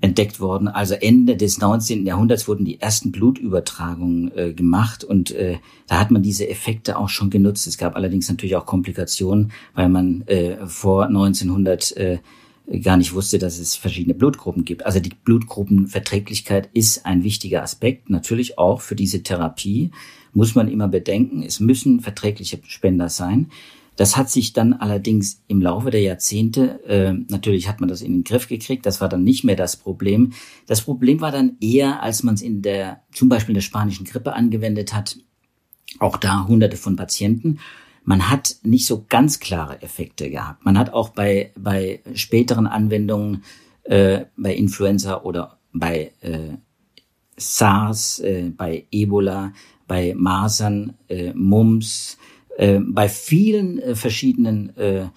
entdeckt 0.00 0.38
worden. 0.38 0.68
Also 0.68 0.94
Ende 0.94 1.36
des 1.36 1.58
19. 1.58 2.04
Jahrhunderts 2.04 2.46
wurden 2.46 2.66
die 2.66 2.78
ersten 2.78 3.10
Blutübertragungen 3.10 4.36
äh, 4.36 4.52
gemacht 4.52 5.02
und 5.02 5.30
äh, 5.30 5.56
da 5.86 5.98
hat 5.98 6.10
man 6.10 6.22
diese 6.22 6.48
Effekte 6.48 6.98
auch 6.98 7.08
schon 7.08 7.30
genutzt. 7.30 7.66
Es 7.66 7.78
gab 7.78 7.96
allerdings 7.96 8.28
natürlich 8.28 8.56
auch 8.56 8.66
Komplikationen, 8.66 9.52
weil 9.74 9.88
man 9.88 10.22
äh, 10.26 10.66
vor 10.66 11.06
1900 11.06 11.96
äh, 11.96 12.18
gar 12.82 12.96
nicht 12.96 13.12
wusste, 13.12 13.38
dass 13.38 13.58
es 13.58 13.76
verschiedene 13.76 14.14
Blutgruppen 14.14 14.64
gibt. 14.64 14.86
Also 14.86 15.00
die 15.00 15.10
Blutgruppenverträglichkeit 15.10 16.70
ist 16.72 17.04
ein 17.04 17.22
wichtiger 17.22 17.62
Aspekt, 17.62 18.10
natürlich 18.10 18.58
auch 18.58 18.80
für 18.80 18.96
diese 18.96 19.22
Therapie 19.22 19.90
muss 20.32 20.54
man 20.54 20.68
immer 20.68 20.88
bedenken, 20.88 21.42
es 21.42 21.60
müssen 21.60 22.00
verträgliche 22.00 22.58
Spender 22.66 23.08
sein. 23.08 23.50
Das 23.96 24.16
hat 24.16 24.28
sich 24.28 24.52
dann 24.52 24.72
allerdings 24.72 25.42
im 25.46 25.62
Laufe 25.62 25.90
der 25.90 26.00
Jahrzehnte, 26.00 26.84
äh, 26.84 27.12
natürlich 27.28 27.68
hat 27.68 27.78
man 27.78 27.88
das 27.88 28.02
in 28.02 28.12
den 28.12 28.24
Griff 28.24 28.48
gekriegt, 28.48 28.84
das 28.86 29.00
war 29.00 29.08
dann 29.08 29.22
nicht 29.22 29.44
mehr 29.44 29.54
das 29.54 29.76
Problem. 29.76 30.32
Das 30.66 30.80
Problem 30.82 31.20
war 31.20 31.30
dann 31.30 31.56
eher, 31.60 32.02
als 32.02 32.24
man 32.24 32.34
es 32.34 32.42
in 32.42 32.62
der, 32.62 33.02
zum 33.12 33.28
Beispiel 33.28 33.52
in 33.52 33.56
der 33.56 33.60
spanischen 33.60 34.04
Grippe 34.04 34.32
angewendet 34.32 34.92
hat, 34.92 35.16
auch 36.00 36.16
da 36.16 36.48
hunderte 36.48 36.76
von 36.76 36.96
Patienten 36.96 37.60
man 38.04 38.30
hat 38.30 38.56
nicht 38.62 38.86
so 38.86 39.04
ganz 39.08 39.40
klare 39.40 39.82
Effekte 39.82 40.30
gehabt. 40.30 40.64
Man 40.64 40.78
hat 40.78 40.92
auch 40.92 41.08
bei, 41.08 41.52
bei 41.56 42.00
späteren 42.14 42.66
Anwendungen, 42.66 43.42
äh, 43.84 44.26
bei 44.36 44.54
Influenza 44.54 45.22
oder 45.22 45.58
bei 45.72 46.12
äh, 46.20 46.56
SARS, 47.36 48.20
äh, 48.20 48.50
bei 48.56 48.86
Ebola, 48.90 49.52
bei 49.88 50.14
Masern, 50.16 50.94
äh, 51.08 51.32
Mumps, 51.34 52.18
äh, 52.56 52.78
bei 52.80 53.08
vielen 53.08 53.78
äh, 53.78 53.94
verschiedenen 53.94 54.76
äh, 54.76 55.08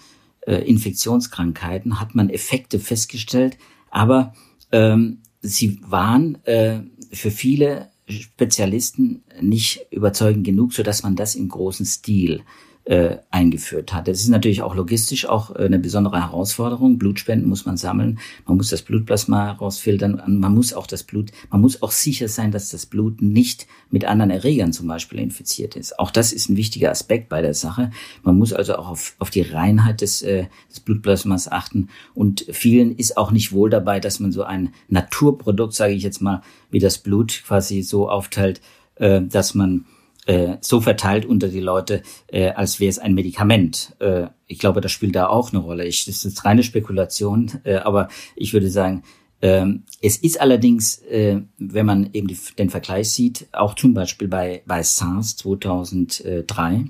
äh, 0.46 0.56
Infektionskrankheiten 0.68 2.00
hat 2.00 2.16
man 2.16 2.30
Effekte 2.30 2.80
festgestellt, 2.80 3.58
aber 3.92 4.34
ähm, 4.72 5.20
sie 5.42 5.80
waren 5.84 6.44
äh, 6.46 6.82
für 7.12 7.32
viele 7.32 7.90
Spezialisten 8.08 9.24
nicht 9.42 9.86
überzeugend 9.92 10.46
genug, 10.46 10.74
so 10.74 10.84
dass 10.84 11.04
man 11.04 11.16
das 11.18 11.36
im 11.36 11.50
großen 11.50 11.86
Stil 11.86 12.44
äh, 12.88 13.18
eingeführt 13.32 13.94
hat. 13.94 14.08
Das 14.08 14.22
ist 14.22 14.30
natürlich 14.30 14.62
auch 14.62 14.74
logistisch 14.74 15.28
auch 15.28 15.54
äh, 15.54 15.66
eine 15.66 15.78
besondere 15.78 16.22
Herausforderung. 16.22 16.98
Blutspenden 16.98 17.50
muss 17.50 17.66
man 17.66 17.76
sammeln, 17.76 18.18
man 18.46 18.56
muss 18.56 18.70
das 18.70 18.82
Blutplasma 18.82 19.46
herausfiltern, 19.46 20.22
man 20.26 20.56
muss 20.56 20.74
auch 20.74 20.88
das 20.88 21.04
Blut, 21.04 21.32
man 21.50 21.60
muss 21.60 21.82
auch 21.82 21.92
sicher 21.92 22.30
sein, 22.30 22.52
dass 22.52 22.70
das 22.70 22.86
Blut 22.86 23.22
nicht 23.22 23.68
mit 23.90 24.06
anderen 24.06 24.32
Erregern 24.32 24.72
zum 24.72 24.88
Beispiel 24.88 25.20
infiziert 25.20 25.76
ist. 25.76 26.00
Auch 26.00 26.12
das 26.12 26.32
ist 26.32 26.50
ein 26.50 26.56
wichtiger 26.56 26.90
Aspekt 26.90 27.28
bei 27.28 27.42
der 27.42 27.54
Sache. 27.54 27.92
Man 28.24 28.38
muss 28.38 28.54
also 28.54 28.78
auch 28.78 28.88
auf, 28.88 29.16
auf 29.20 29.32
die 29.32 29.42
Reinheit 29.42 30.00
des, 30.00 30.22
äh, 30.22 30.46
des 30.70 30.80
Blutplasmas 30.80 31.52
achten 31.52 31.90
und 32.14 32.46
vielen 32.52 32.96
ist 32.96 33.18
auch 33.18 33.32
nicht 33.32 33.52
wohl 33.52 33.70
dabei, 33.70 34.00
dass 34.00 34.22
man 34.22 34.32
so 34.32 34.44
ein 34.44 34.74
Naturprodukt, 34.88 35.74
sage 35.74 35.94
ich 35.94 36.04
jetzt 36.04 36.22
mal, 36.22 36.42
wie 36.72 36.80
das 36.80 37.00
Blut 37.00 37.44
quasi 37.46 37.82
so 37.82 38.10
aufteilt, 38.10 38.62
äh, 38.96 39.22
dass 39.22 39.56
man 39.56 39.86
äh, 40.28 40.58
so 40.62 40.82
verteilt 40.82 41.26
unter 41.26 41.48
die 41.48 41.62
Leute, 41.62 42.04
äh, 42.28 42.50
als 42.50 42.80
wäre 42.80 42.90
es 42.90 43.00
ein 43.00 43.14
Medikament. 43.14 43.96
Äh, 44.00 44.28
ich 44.46 44.60
glaube, 44.60 44.82
das 44.82 44.92
spielt 44.92 45.16
da 45.16 45.28
auch 45.28 45.52
eine 45.52 45.62
Rolle. 45.62 45.86
Ich, 45.86 46.06
das 46.06 46.26
ist 46.26 46.46
reine 46.46 46.64
Spekulation, 46.64 47.54
äh, 47.64 47.78
aber 47.78 48.10
ich 48.36 48.54
würde 48.54 48.70
sagen, 48.70 49.04
ähm, 49.42 49.84
es 50.02 50.18
ist 50.18 50.42
allerdings, 50.42 51.00
äh, 51.04 51.42
wenn 51.58 51.86
man 51.86 52.10
eben 52.14 52.28
die, 52.28 52.38
den 52.58 52.70
Vergleich 52.70 53.12
sieht, 53.12 53.48
auch 53.54 53.76
zum 53.76 53.94
Beispiel 53.94 54.28
bei, 54.28 54.64
bei 54.66 54.84
SARS 54.84 55.38
2003 55.38 56.86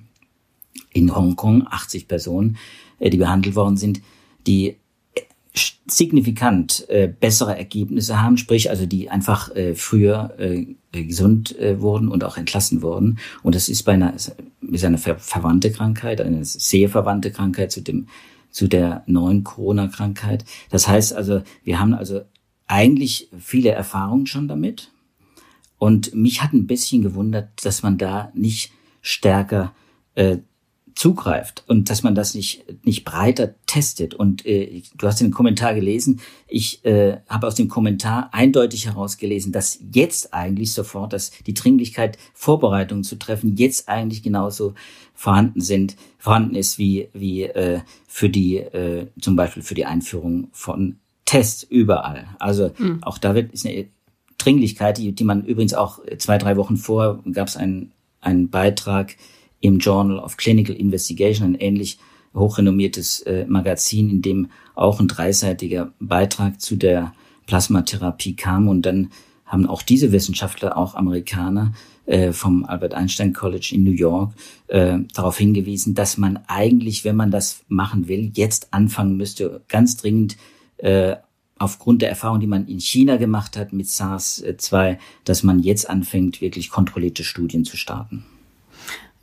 in 0.94 1.15
Hongkong, 1.15 1.67
80 1.70 2.08
Personen, 2.08 2.58
äh, 3.00 3.10
die 3.10 3.17
behandelt 3.17 3.56
worden 3.56 3.77
sind, 3.77 4.01
die 4.48 4.77
signifikant 5.89 6.88
äh, 6.89 7.08
bessere 7.08 7.58
Ergebnisse 7.58 8.22
haben, 8.22 8.38
sprich 8.38 8.70
also 8.70 8.86
die 8.86 9.10
einfach 9.10 9.56
äh, 9.56 9.74
früher 9.74 10.36
äh, 10.38 10.75
gesund 10.91 11.58
äh, 11.60 11.79
wurden 11.79 12.10
und 12.10 12.24
auch 12.24 12.38
entlassen 12.38 12.82
wurden. 12.82 13.20
Und 13.44 13.56
das 13.56 13.70
ist 13.70 13.84
bei 13.84 13.94
einer, 13.94 14.13
ist 14.13 14.38
eine 14.84 14.98
ver 14.98 15.17
verwandte 15.17 15.72
Krankheit, 15.72 16.22
eine 16.22 16.44
sehr 16.44 16.89
verwandte 16.89 17.32
Krankheit 17.32 17.72
zu 17.72 17.82
dem 17.82 18.08
zu 18.50 18.67
der 18.67 19.03
neuen 19.06 19.44
Corona-Krankheit. 19.44 20.44
Das 20.72 20.88
heißt 20.88 21.13
also, 21.13 21.44
wir 21.63 21.79
haben 21.79 21.94
also 21.94 22.22
eigentlich 22.65 23.29
viele 23.38 23.70
Erfahrungen 23.70 24.25
schon 24.25 24.48
damit. 24.48 24.91
Und 25.77 26.15
mich 26.15 26.41
hat 26.41 26.53
ein 26.53 26.65
bisschen 26.65 27.03
gewundert, 27.03 27.50
dass 27.63 27.84
man 27.84 27.98
da 27.98 28.32
nicht 28.34 28.72
stärker 29.01 29.74
äh, 30.15 30.38
zugreift 30.98 31.63
und 31.68 31.92
dass 31.92 32.01
man 32.01 32.16
das 32.16 32.34
nicht, 32.34 32.66
nicht 32.84 33.06
breiter 33.06 33.54
testet. 33.68 34.16
Und 34.16 34.48
äh, 34.48 34.82
du 34.98 35.06
hast 35.06 35.22
den 35.22 35.30
Kommentar 35.30 35.75
gelesen. 35.75 36.22
Ich 36.48 36.84
äh, 36.86 37.18
habe 37.30 37.46
aus 37.46 37.54
dem 37.54 37.68
Kommentar 37.68 38.30
eindeutig 38.32 38.88
herausgelesen, 38.88 39.51
dass 39.51 39.77
jetzt 39.94 40.34
eigentlich 40.34 40.74
sofort, 40.74 41.13
dass 41.13 41.30
die 41.46 41.54
Dringlichkeit, 41.54 42.18
Vorbereitungen 42.34 43.04
zu 43.04 43.16
treffen, 43.16 43.58
jetzt 43.58 43.88
eigentlich 43.88 44.24
genauso 44.24 44.74
vorhanden 45.13 45.62
sind, 45.62 45.96
vorhanden 46.18 46.56
ist 46.56 46.80
wie, 46.80 47.10
wie 47.13 47.44
äh, 47.44 47.82
für 48.08 48.32
die, 48.32 48.58
äh, 48.58 49.06
zum 49.22 49.36
Beispiel 49.36 49.62
für 49.62 49.75
die 49.75 49.86
Einführung 49.86 50.48
von 50.51 50.98
Tests 51.25 51.62
überall. 51.62 52.25
Also 52.39 52.72
mhm. 52.75 53.04
auch 53.04 53.20
da 53.20 53.36
wird 53.36 53.51
ist 53.51 53.68
eine 53.68 53.86
Dringlichkeit, 54.39 54.98
die, 54.98 55.12
die 55.12 55.24
man 55.24 55.46
übrigens 55.46 55.75
auch 55.75 56.00
zwei, 56.18 56.39
drei 56.39 56.58
Wochen 56.58 56.77
vor 56.77 57.24
gab 57.34 57.50
es 57.50 57.56
einen, 57.56 57.92
einen 58.20 58.50
Beitrag, 58.50 59.16
im 59.62 59.80
Journal 59.80 60.20
of 60.20 60.38
Clinical 60.38 60.76
Investigation, 60.76 61.54
ein 61.54 61.56
ähnlich 61.56 61.98
hochrenommiertes 62.34 63.22
äh, 63.22 63.46
Magazin, 63.48 64.10
in 64.10 64.22
dem 64.22 64.50
auch 64.76 65.00
ein 65.00 65.08
dreiseitiger 65.08 65.94
Beitrag 66.00 66.62
zu 66.62 66.76
der 66.76 67.14
Plasmatherapie 67.48 68.36
kam. 68.36 68.68
Und 68.68 68.84
dann 68.84 69.10
haben 69.46 69.66
auch 69.66 69.82
diese 69.82 70.12
Wissenschaftler, 70.12 70.78
auch 70.78 70.96
Amerikaner, 70.96 71.74
äh, 72.06 72.32
vom 72.32 72.66
Albert 72.66 72.94
Einstein 72.94 73.34
College 73.34 73.72
in 73.74 73.84
New 73.84 73.92
York 73.92 74.34
äh, 74.68 75.00
darauf 75.14 75.38
hingewiesen, 75.38 75.96
dass 75.96 76.18
man 76.18 76.40
eigentlich, 76.48 77.04
wenn 77.04 77.16
man 77.16 77.32
das 77.32 77.64
machen 77.68 78.08
will, 78.08 78.32
jetzt 78.36 78.74
anfangen 78.74 79.18
müsste, 79.18 79.62
ganz 79.68 79.98
dringend 79.98 80.38
aufgrund 81.58 82.04
der 82.04 82.10
Erfahrung, 82.10 82.40
die 82.40 82.46
man 82.46 82.68
in 82.68 82.80
China 82.80 83.18
gemacht 83.18 83.58
hat 83.58 83.74
mit 83.74 83.88
SARS-2, 83.88 85.00
dass 85.24 85.42
man 85.42 85.64
jetzt 85.64 85.90
anfängt, 85.90 86.40
wirklich 86.40 86.70
kontrollierte 86.70 87.24
Studien 87.24 87.66
zu 87.66 87.78
starten. 87.78 88.26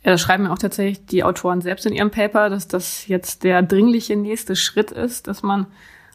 Ja, 0.05 0.11
das 0.11 0.21
schreiben 0.21 0.45
auch 0.45 0.59
tatsächlich 0.59 1.03
die 1.07 1.23
Autoren 1.23 1.61
selbst 1.61 1.87
in 1.87 1.93
ihrem 1.93 2.11
Paper, 2.11 2.51
dass 2.51 2.67
das 2.67 3.07
jetzt 3.07 3.43
der 3.43 3.63
dringliche 3.63 4.15
nächste 4.15 4.55
Schritt 4.55 4.91
ist, 4.91 5.27
dass 5.27 5.41
man 5.41 5.65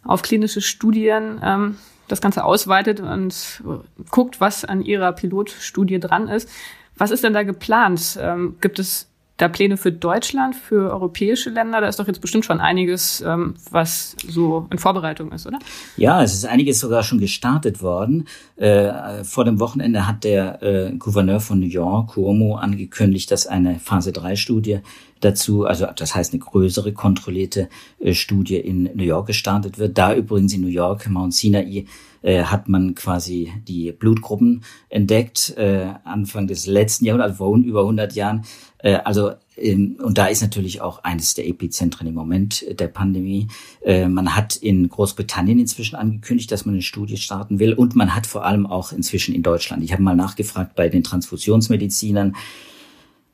auf 0.05 0.23
klinische 0.23 0.61
Studien 0.61 1.41
ähm, 1.43 1.77
das 2.07 2.21
Ganze 2.21 2.45
ausweitet 2.45 3.01
und 3.01 3.63
guckt, 4.11 4.41
was 4.41 4.65
an 4.65 4.81
ihrer 4.83 5.11
Pilotstudie 5.11 5.99
dran 5.99 6.29
ist. 6.29 6.49
Was 6.97 7.11
ist 7.11 7.25
denn 7.25 7.35
da 7.35 7.43
geplant? 7.43 8.17
Ähm, 8.21 8.57
gibt 8.61 8.79
es 8.79 9.10
da 9.41 9.49
Pläne 9.49 9.77
für 9.77 9.93
Deutschland, 9.93 10.55
für 10.55 10.93
europäische 10.93 11.51
Länder? 11.51 11.81
Da 11.81 11.89
ist 11.89 11.99
doch 11.99 12.07
jetzt 12.07 12.21
bestimmt 12.21 12.45
schon 12.45 12.61
einiges, 12.61 13.23
ähm, 13.27 13.55
was 13.71 14.17
so 14.29 14.67
in 14.71 14.79
Vorbereitung 14.79 15.33
ist, 15.33 15.47
oder? 15.47 15.59
Ja, 15.97 16.23
es 16.23 16.35
ist 16.35 16.45
einiges 16.45 16.81
sogar 16.81 17.03
schon 17.03 17.19
gestartet 17.19 17.83
worden. 17.83 18.27
Äh, 18.57 19.25
vor 19.25 19.45
dem 19.45 19.59
Wochenende 19.61 20.07
hat 20.07 20.25
der 20.25 20.63
äh, 20.63 20.93
Gouverneur 20.97 21.41
von 21.41 21.61
New 21.61 21.67
York, 21.67 22.15
Cuomo, 22.15 22.57
angekündigt, 22.57 23.31
dass 23.31 23.47
eine 23.47 23.79
Phase-3-Studie 23.79 24.81
dazu, 25.21 25.65
also 25.65 25.87
das 25.95 26.15
heißt 26.15 26.33
eine 26.33 26.41
größere 26.41 26.93
kontrollierte 26.93 27.69
äh, 27.99 28.13
Studie 28.15 28.57
in 28.57 28.91
New 28.95 29.05
York 29.05 29.27
gestartet 29.29 29.79
wird. 29.79 29.97
Da 29.97 30.15
übrigens 30.15 30.53
in 30.53 30.61
New 30.61 30.69
York, 30.69 31.09
Mount 31.09 31.35
Sinai, 31.35 31.85
äh, 32.23 32.45
hat 32.45 32.69
man 32.69 32.95
quasi 32.95 33.53
die 33.67 33.93
Blutgruppen 33.93 34.63
entdeckt, 34.89 35.55
äh, 35.57 35.95
Anfang 36.05 36.47
des 36.47 36.67
letzten 36.67 37.05
Jahrhunderts, 37.05 37.33
also 37.33 37.45
vor 37.45 37.57
über 37.57 37.81
100 37.81 38.15
Jahren. 38.15 38.45
Äh, 38.79 38.95
also 39.05 39.33
ähm, 39.57 39.99
und 40.03 40.19
da 40.19 40.27
ist 40.27 40.43
natürlich 40.43 40.81
auch 40.81 41.05
eines 41.05 41.35
der 41.35 41.47
Epizentren 41.47 42.07
im 42.07 42.15
Moment 42.15 42.65
der 42.79 42.89
Pandemie. 42.89 43.49
Äh, 43.85 44.09
man 44.09 44.35
hat 44.35 44.57
in 44.57 44.89
Großbritannien 44.89 45.59
inzwischen 45.59 45.97
angekündigt, 45.97 46.51
dass 46.51 46.65
man 46.65 46.75
eine 46.75 46.83
Studie 46.83 47.17
starten 47.17 47.59
will 47.59 47.75
und 47.75 47.95
man 47.95 48.15
hat 48.15 48.27
vor 48.27 48.45
allem 48.45 48.67
auch 48.67 48.93
inzwischen 48.93 49.35
in 49.35 49.43
Deutschland. 49.43 49.83
Ich 49.85 49.93
habe 49.93 50.03
mal 50.03 50.17
nachgefragt 50.17 50.75
bei 50.75 50.89
den 50.89 51.03
Transfusionsmedizinern. 51.03 52.37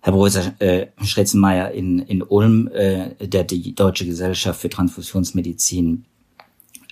Herr 0.00 0.12
Professor 0.12 0.52
äh, 0.60 0.88
Schretzenmeier 1.02 1.72
in, 1.72 1.98
in 1.98 2.22
Ulm, 2.22 2.68
äh, 2.68 3.26
der 3.26 3.44
die 3.44 3.74
Deutsche 3.74 4.06
Gesellschaft 4.06 4.60
für 4.60 4.68
Transfusionsmedizin 4.68 6.04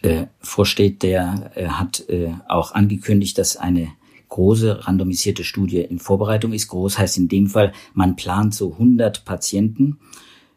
äh, 0.04 0.26
vorsteht, 0.40 1.02
der 1.02 1.50
äh, 1.54 1.66
hat 1.68 2.08
äh, 2.08 2.32
auch 2.48 2.72
angekündigt, 2.72 3.38
dass 3.38 3.56
eine 3.56 3.88
große 4.28 4.86
randomisierte 4.86 5.44
Studie 5.44 5.80
in 5.80 5.98
Vorbereitung 5.98 6.52
ist. 6.52 6.68
Groß 6.68 6.98
heißt 6.98 7.18
in 7.18 7.28
dem 7.28 7.48
Fall, 7.48 7.72
man 7.92 8.16
plant 8.16 8.54
so 8.54 8.72
100 8.72 9.24
Patienten, 9.24 9.98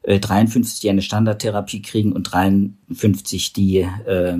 äh, 0.01 0.20
53, 0.20 0.80
die 0.80 0.89
eine 0.89 1.01
Standardtherapie 1.01 1.82
kriegen 1.82 2.12
und 2.12 2.24
53, 2.24 3.54
die 3.54 3.80
äh, 3.80 4.38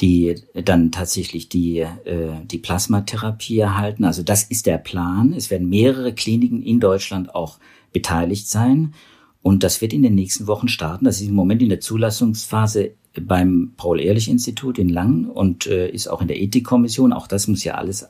die 0.00 0.36
dann 0.54 0.92
tatsächlich 0.92 1.48
die, 1.48 1.80
äh, 1.80 2.32
die 2.44 2.58
Plasmatherapie 2.58 3.58
erhalten. 3.58 4.04
Also 4.04 4.22
das 4.22 4.44
ist 4.44 4.66
der 4.66 4.78
Plan. 4.78 5.34
Es 5.34 5.50
werden 5.50 5.68
mehrere 5.68 6.14
Kliniken 6.14 6.62
in 6.62 6.80
Deutschland 6.80 7.34
auch 7.34 7.58
beteiligt 7.92 8.48
sein. 8.48 8.94
Und 9.42 9.62
das 9.62 9.80
wird 9.80 9.92
in 9.92 10.02
den 10.02 10.14
nächsten 10.14 10.46
Wochen 10.46 10.68
starten. 10.68 11.04
Das 11.04 11.20
ist 11.20 11.28
im 11.28 11.34
Moment 11.34 11.62
in 11.62 11.68
der 11.68 11.80
Zulassungsphase 11.80 12.92
beim 13.14 13.72
Paul-Ehrlich-Institut 13.76 14.78
in 14.78 14.88
Langen 14.88 15.26
und 15.26 15.66
äh, 15.66 15.90
ist 15.90 16.08
auch 16.08 16.20
in 16.20 16.28
der 16.28 16.40
Ethikkommission. 16.40 17.12
Auch 17.12 17.26
das 17.26 17.48
muss 17.48 17.64
ja 17.64 17.74
alles 17.74 18.08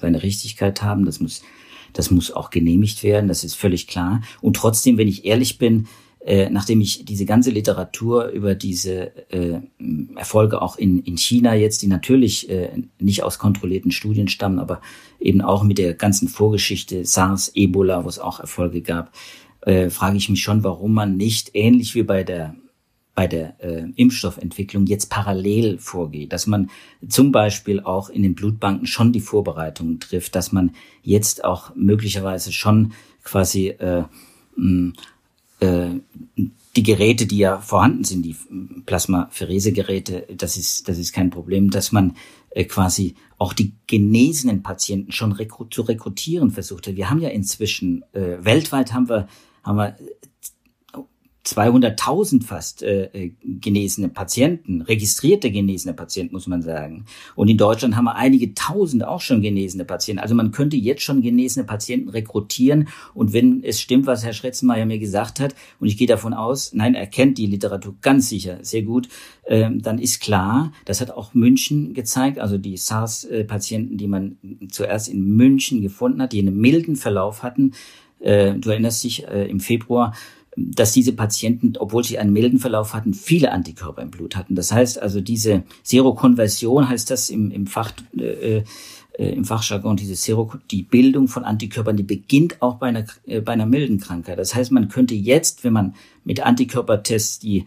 seine 0.00 0.22
Richtigkeit 0.22 0.82
haben. 0.82 1.04
Das 1.04 1.20
muss, 1.20 1.42
das 1.92 2.10
muss 2.10 2.30
auch 2.30 2.50
genehmigt 2.50 3.02
werden. 3.02 3.28
Das 3.28 3.44
ist 3.44 3.54
völlig 3.54 3.86
klar. 3.86 4.22
Und 4.40 4.56
trotzdem, 4.56 4.98
wenn 4.98 5.08
ich 5.08 5.24
ehrlich 5.24 5.58
bin, 5.58 5.86
äh, 6.26 6.50
nachdem 6.50 6.80
ich 6.80 7.04
diese 7.04 7.24
ganze 7.24 7.50
Literatur 7.50 8.26
über 8.30 8.56
diese 8.56 9.30
äh, 9.30 9.60
Erfolge 10.16 10.60
auch 10.60 10.76
in, 10.76 11.00
in 11.02 11.16
China 11.16 11.54
jetzt, 11.54 11.82
die 11.82 11.86
natürlich 11.86 12.50
äh, 12.50 12.70
nicht 12.98 13.22
aus 13.22 13.38
kontrollierten 13.38 13.92
Studien 13.92 14.26
stammen, 14.26 14.58
aber 14.58 14.80
eben 15.20 15.40
auch 15.40 15.62
mit 15.62 15.78
der 15.78 15.94
ganzen 15.94 16.26
Vorgeschichte 16.26 17.04
SARS, 17.04 17.52
Ebola, 17.54 18.04
wo 18.04 18.08
es 18.08 18.18
auch 18.18 18.40
Erfolge 18.40 18.82
gab, 18.82 19.12
äh, 19.60 19.88
frage 19.88 20.16
ich 20.16 20.28
mich 20.28 20.42
schon, 20.42 20.64
warum 20.64 20.94
man 20.94 21.16
nicht 21.16 21.52
ähnlich 21.54 21.94
wie 21.94 22.02
bei 22.02 22.24
der 22.24 22.56
bei 23.16 23.26
der 23.26 23.58
äh, 23.60 23.90
Impfstoffentwicklung 23.96 24.86
jetzt 24.86 25.10
parallel 25.10 25.78
vorgeht, 25.78 26.32
dass 26.32 26.46
man 26.46 26.70
zum 27.08 27.32
Beispiel 27.32 27.80
auch 27.80 28.10
in 28.10 28.22
den 28.22 28.34
Blutbanken 28.34 28.86
schon 28.86 29.10
die 29.12 29.20
Vorbereitungen 29.20 29.98
trifft, 29.98 30.36
dass 30.36 30.52
man 30.52 30.72
jetzt 31.02 31.44
auch 31.44 31.74
möglicherweise 31.74 32.52
schon 32.52 32.92
quasi 33.24 33.68
äh, 33.68 34.04
äh, 35.60 35.88
die 36.76 36.82
Geräte, 36.82 37.26
die 37.26 37.38
ja 37.38 37.58
vorhanden 37.58 38.04
sind, 38.04 38.22
die 38.22 38.36
Plasmapheresegeräte, 38.84 40.26
das 40.36 40.58
ist, 40.58 40.86
das 40.86 40.98
ist 40.98 41.14
kein 41.14 41.30
Problem, 41.30 41.70
dass 41.70 41.92
man 41.92 42.16
äh, 42.50 42.64
quasi 42.64 43.14
auch 43.38 43.54
die 43.54 43.72
genesenen 43.86 44.62
Patienten 44.62 45.12
schon 45.12 45.32
rekru 45.32 45.64
zu 45.64 45.80
rekrutieren 45.82 46.50
versucht 46.50 46.86
hat. 46.86 46.96
Wir 46.96 47.08
haben 47.08 47.22
ja 47.22 47.30
inzwischen, 47.30 48.04
äh, 48.12 48.44
weltweit 48.44 48.92
haben 48.92 49.08
wir, 49.08 49.26
haben 49.62 49.78
wir 49.78 49.96
200.000 51.46 52.42
fast 52.42 52.82
äh, 52.82 53.04
äh, 53.04 53.32
genesene 53.44 54.08
Patienten, 54.08 54.82
registrierte 54.82 55.52
genesene 55.52 55.94
Patienten, 55.94 56.34
muss 56.34 56.48
man 56.48 56.60
sagen. 56.60 57.04
Und 57.36 57.48
in 57.48 57.56
Deutschland 57.56 57.96
haben 57.96 58.06
wir 58.06 58.16
einige 58.16 58.52
tausend 58.54 59.04
auch 59.04 59.20
schon 59.20 59.42
genesene 59.42 59.84
Patienten. 59.84 60.20
Also 60.20 60.34
man 60.34 60.50
könnte 60.50 60.76
jetzt 60.76 61.02
schon 61.02 61.22
genesene 61.22 61.64
Patienten 61.64 62.08
rekrutieren. 62.08 62.88
Und 63.14 63.32
wenn 63.32 63.62
es 63.62 63.80
stimmt, 63.80 64.06
was 64.06 64.24
Herr 64.24 64.32
Schretzenmeier 64.32 64.86
mir 64.86 64.98
gesagt 64.98 65.38
hat, 65.38 65.54
und 65.78 65.86
ich 65.86 65.96
gehe 65.96 66.08
davon 66.08 66.34
aus, 66.34 66.72
nein, 66.72 66.96
er 66.96 67.06
kennt 67.06 67.38
die 67.38 67.46
Literatur 67.46 67.94
ganz 68.02 68.28
sicher 68.28 68.58
sehr 68.62 68.82
gut, 68.82 69.08
äh, 69.44 69.70
dann 69.72 70.00
ist 70.00 70.20
klar, 70.20 70.72
das 70.84 71.00
hat 71.00 71.12
auch 71.12 71.32
München 71.32 71.94
gezeigt, 71.94 72.40
also 72.40 72.58
die 72.58 72.76
SARS-Patienten, 72.76 73.98
die 73.98 74.08
man 74.08 74.36
zuerst 74.68 75.08
in 75.08 75.36
München 75.36 75.80
gefunden 75.80 76.20
hat, 76.22 76.32
die 76.32 76.40
einen 76.40 76.56
milden 76.56 76.96
Verlauf 76.96 77.44
hatten, 77.44 77.72
äh, 78.18 78.54
du 78.54 78.70
erinnerst 78.70 79.04
dich, 79.04 79.28
äh, 79.28 79.48
im 79.48 79.60
Februar 79.60 80.14
dass 80.56 80.92
diese 80.92 81.12
Patienten, 81.12 81.74
obwohl 81.78 82.02
sie 82.02 82.18
einen 82.18 82.32
milden 82.32 82.58
Verlauf 82.58 82.94
hatten, 82.94 83.12
viele 83.12 83.52
Antikörper 83.52 84.02
im 84.02 84.10
Blut 84.10 84.36
hatten. 84.36 84.54
Das 84.54 84.72
heißt 84.72 85.00
also, 85.00 85.20
diese 85.20 85.64
Serokonversion 85.82 86.88
heißt 86.88 87.10
das 87.10 87.28
im, 87.28 87.50
im 87.50 87.66
Fach, 87.66 87.92
äh, 88.16 88.62
äh, 89.18 89.32
im 89.32 89.44
Fachjargon, 89.44 89.96
diese 89.96 90.14
Sero, 90.14 90.52
die 90.70 90.82
Bildung 90.82 91.28
von 91.28 91.44
Antikörpern, 91.44 91.96
die 91.96 92.02
beginnt 92.02 92.62
auch 92.62 92.76
bei 92.76 92.88
einer, 92.88 93.04
äh, 93.26 93.40
bei 93.40 93.52
einer 93.52 93.66
milden 93.66 94.00
Krankheit. 94.00 94.38
Das 94.38 94.54
heißt, 94.54 94.72
man 94.72 94.88
könnte 94.88 95.14
jetzt, 95.14 95.62
wenn 95.62 95.74
man 95.74 95.94
mit 96.24 96.40
Antikörpertests 96.40 97.38
die, 97.38 97.66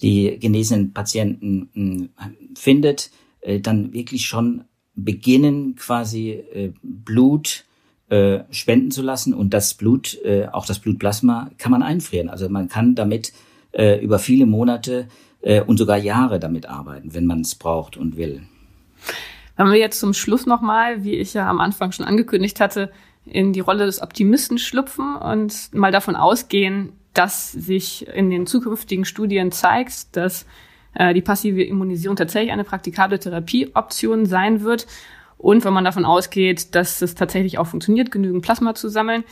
die 0.00 0.38
genesenen 0.40 0.92
Patienten 0.92 1.68
mh, 1.74 2.08
findet, 2.54 3.10
äh, 3.42 3.60
dann 3.60 3.92
wirklich 3.92 4.26
schon 4.26 4.64
beginnen, 4.94 5.76
quasi 5.76 6.30
äh, 6.30 6.72
Blut 6.82 7.64
äh, 8.10 8.40
spenden 8.50 8.90
zu 8.90 9.02
lassen 9.02 9.32
und 9.32 9.54
das 9.54 9.74
Blut, 9.74 10.18
äh, 10.24 10.48
auch 10.50 10.66
das 10.66 10.80
Blutplasma, 10.80 11.50
kann 11.58 11.70
man 11.70 11.82
einfrieren. 11.82 12.28
Also 12.28 12.48
man 12.48 12.68
kann 12.68 12.94
damit 12.94 13.32
äh, 13.72 14.02
über 14.02 14.18
viele 14.18 14.46
Monate 14.46 15.08
äh, 15.42 15.60
und 15.60 15.78
sogar 15.78 15.96
Jahre 15.96 16.40
damit 16.40 16.66
arbeiten, 16.66 17.14
wenn 17.14 17.26
man 17.26 17.40
es 17.40 17.54
braucht 17.54 17.96
und 17.96 18.16
will. 18.16 18.42
Wenn 19.56 19.66
wir 19.66 19.78
jetzt 19.78 20.00
zum 20.00 20.14
Schluss 20.14 20.46
nochmal, 20.46 21.04
wie 21.04 21.14
ich 21.14 21.34
ja 21.34 21.48
am 21.48 21.60
Anfang 21.60 21.92
schon 21.92 22.06
angekündigt 22.06 22.60
hatte, 22.60 22.90
in 23.24 23.52
die 23.52 23.60
Rolle 23.60 23.86
des 23.86 24.02
Optimisten 24.02 24.58
schlüpfen 24.58 25.14
und 25.16 25.72
mal 25.72 25.92
davon 25.92 26.16
ausgehen, 26.16 26.92
dass 27.14 27.52
sich 27.52 28.06
in 28.08 28.30
den 28.30 28.46
zukünftigen 28.46 29.04
Studien 29.04 29.52
zeigt, 29.52 30.16
dass 30.16 30.46
äh, 30.94 31.14
die 31.14 31.20
passive 31.20 31.62
Immunisierung 31.62 32.16
tatsächlich 32.16 32.52
eine 32.52 32.64
praktikable 32.64 33.18
Therapieoption 33.18 34.26
sein 34.26 34.62
wird 34.62 34.86
und 35.40 35.64
wenn 35.64 35.72
man 35.72 35.84
davon 35.84 36.04
ausgeht, 36.04 36.74
dass 36.74 37.00
es 37.00 37.14
tatsächlich 37.14 37.56
auch 37.56 37.66
funktioniert, 37.66 38.10
genügend 38.10 38.42
Plasma 38.42 38.74
zu 38.74 38.90
sammeln, 38.90 39.24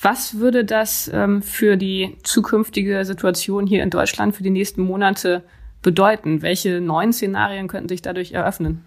was 0.00 0.38
würde 0.38 0.64
das 0.64 1.08
ähm, 1.12 1.42
für 1.42 1.76
die 1.76 2.16
zukünftige 2.24 3.04
Situation 3.04 3.66
hier 3.66 3.84
in 3.84 3.90
Deutschland 3.90 4.34
für 4.34 4.42
die 4.42 4.50
nächsten 4.50 4.82
Monate 4.82 5.44
bedeuten? 5.80 6.42
Welche 6.42 6.80
neuen 6.80 7.12
Szenarien 7.12 7.68
könnten 7.68 7.88
sich 7.88 8.02
dadurch 8.02 8.32
eröffnen? 8.32 8.84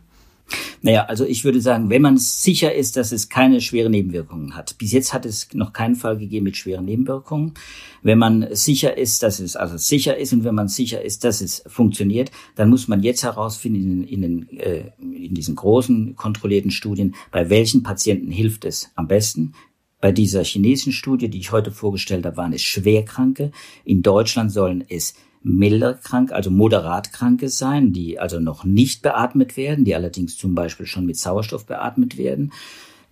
Naja, 0.82 1.06
also 1.06 1.26
ich 1.26 1.44
würde 1.44 1.62
sagen, 1.62 1.90
wenn 1.90 2.02
man 2.02 2.18
sicher 2.18 2.74
ist, 2.74 2.98
dass 2.98 3.12
es 3.12 3.30
keine 3.30 3.62
schweren 3.62 3.92
Nebenwirkungen 3.92 4.56
hat. 4.56 4.78
Bis 4.78 4.92
jetzt 4.92 5.14
hat 5.14 5.26
es 5.26 5.48
noch 5.54 5.74
keinen 5.74 5.96
Fall 5.96 6.18
gegeben 6.18 6.46
mit 6.46 6.58
schweren 6.58 6.86
Nebenwirkungen. 6.86 7.54
Wenn 8.02 8.18
man 8.18 8.48
sicher 8.52 8.98
ist, 8.98 9.22
dass 9.24 9.40
es 9.40 9.56
also 9.56 9.78
sicher 9.78 10.18
ist 10.18 10.34
und 10.34 10.44
wenn 10.44 10.56
man 10.56 10.68
sicher 10.68 11.02
ist, 11.02 11.24
dass 11.24 11.42
es 11.42 11.64
funktioniert, 11.68 12.32
dann 12.56 12.70
muss 12.70 12.88
man 12.88 13.04
jetzt 13.04 13.24
herausfinden 13.24 14.04
in, 14.04 14.08
in, 14.08 14.22
den, 14.22 14.60
äh, 14.60 14.92
in 15.00 15.36
diesen 15.36 15.56
großen 15.56 16.16
kontrollierten 16.16 16.72
Studien, 16.72 17.16
bei 17.32 17.50
welchen 17.50 17.84
Patienten 17.84 18.32
hilft 18.32 18.66
es 18.66 18.90
am 18.96 19.08
besten, 19.08 19.54
Bei 20.02 20.12
dieser 20.12 20.44
chinesischen 20.44 20.94
Studie, 20.94 21.30
die 21.30 21.38
ich 21.38 21.52
heute 21.52 21.72
vorgestellt 21.72 22.26
habe, 22.26 22.36
waren 22.36 22.54
es 22.54 22.64
Schwerkranke. 22.64 23.52
In 23.86 24.02
Deutschland 24.02 24.52
sollen 24.52 24.84
es 24.90 25.14
milder 25.44 25.96
krank, 25.96 26.32
also 26.32 26.52
moderat 26.52 27.14
kranke 27.14 27.50
sein, 27.50 27.94
die 27.94 28.20
also 28.20 28.40
noch 28.40 28.64
nicht 28.64 29.02
beatmet 29.02 29.58
werden, 29.58 29.86
die 29.86 29.96
allerdings 29.96 30.38
zum 30.38 30.56
Beispiel 30.56 30.86
schon 30.86 31.06
mit 31.06 31.18
Sauerstoff 31.18 31.66
beatmet 31.66 32.18
werden. 32.18 32.52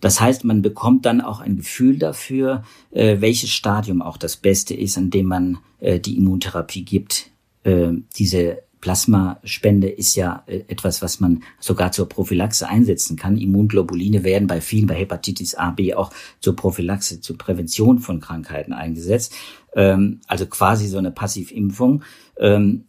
Das 0.01 0.21
heißt, 0.21 0.45
man 0.45 0.61
bekommt 0.61 1.05
dann 1.05 1.21
auch 1.21 1.41
ein 1.41 1.57
Gefühl 1.57 1.97
dafür, 1.97 2.63
äh, 2.91 3.17
welches 3.19 3.49
Stadium 3.49 4.01
auch 4.01 4.17
das 4.17 4.37
Beste 4.37 4.73
ist, 4.73 4.97
an 4.97 5.09
dem 5.09 5.25
man 5.25 5.57
äh, 5.79 5.99
die 5.99 6.17
Immuntherapie 6.17 6.85
gibt. 6.85 7.31
Äh, 7.63 7.93
diese 8.15 8.59
Plasmaspende 8.81 9.89
ist 9.89 10.15
ja 10.15 10.43
äh, 10.47 10.63
etwas, 10.67 11.01
was 11.01 11.19
man 11.19 11.43
sogar 11.59 11.91
zur 11.91 12.07
Prophylaxe 12.07 12.67
einsetzen 12.67 13.17
kann. 13.17 13.37
Immunglobuline 13.37 14.23
werden 14.23 14.47
bei 14.47 14.61
vielen, 14.61 14.87
bei 14.87 14.95
Hepatitis 14.95 15.55
A, 15.55 15.71
B 15.71 15.93
auch 15.93 16.11
zur 16.39 16.55
Prophylaxe, 16.55 17.19
zur 17.19 17.37
Prävention 17.37 17.99
von 17.99 18.21
Krankheiten 18.21 18.73
eingesetzt. 18.73 19.33
Ähm, 19.75 20.21
also 20.27 20.45
quasi 20.45 20.87
so 20.87 20.97
eine 20.97 21.11
Passivimpfung. 21.11 22.03
Ähm, 22.39 22.85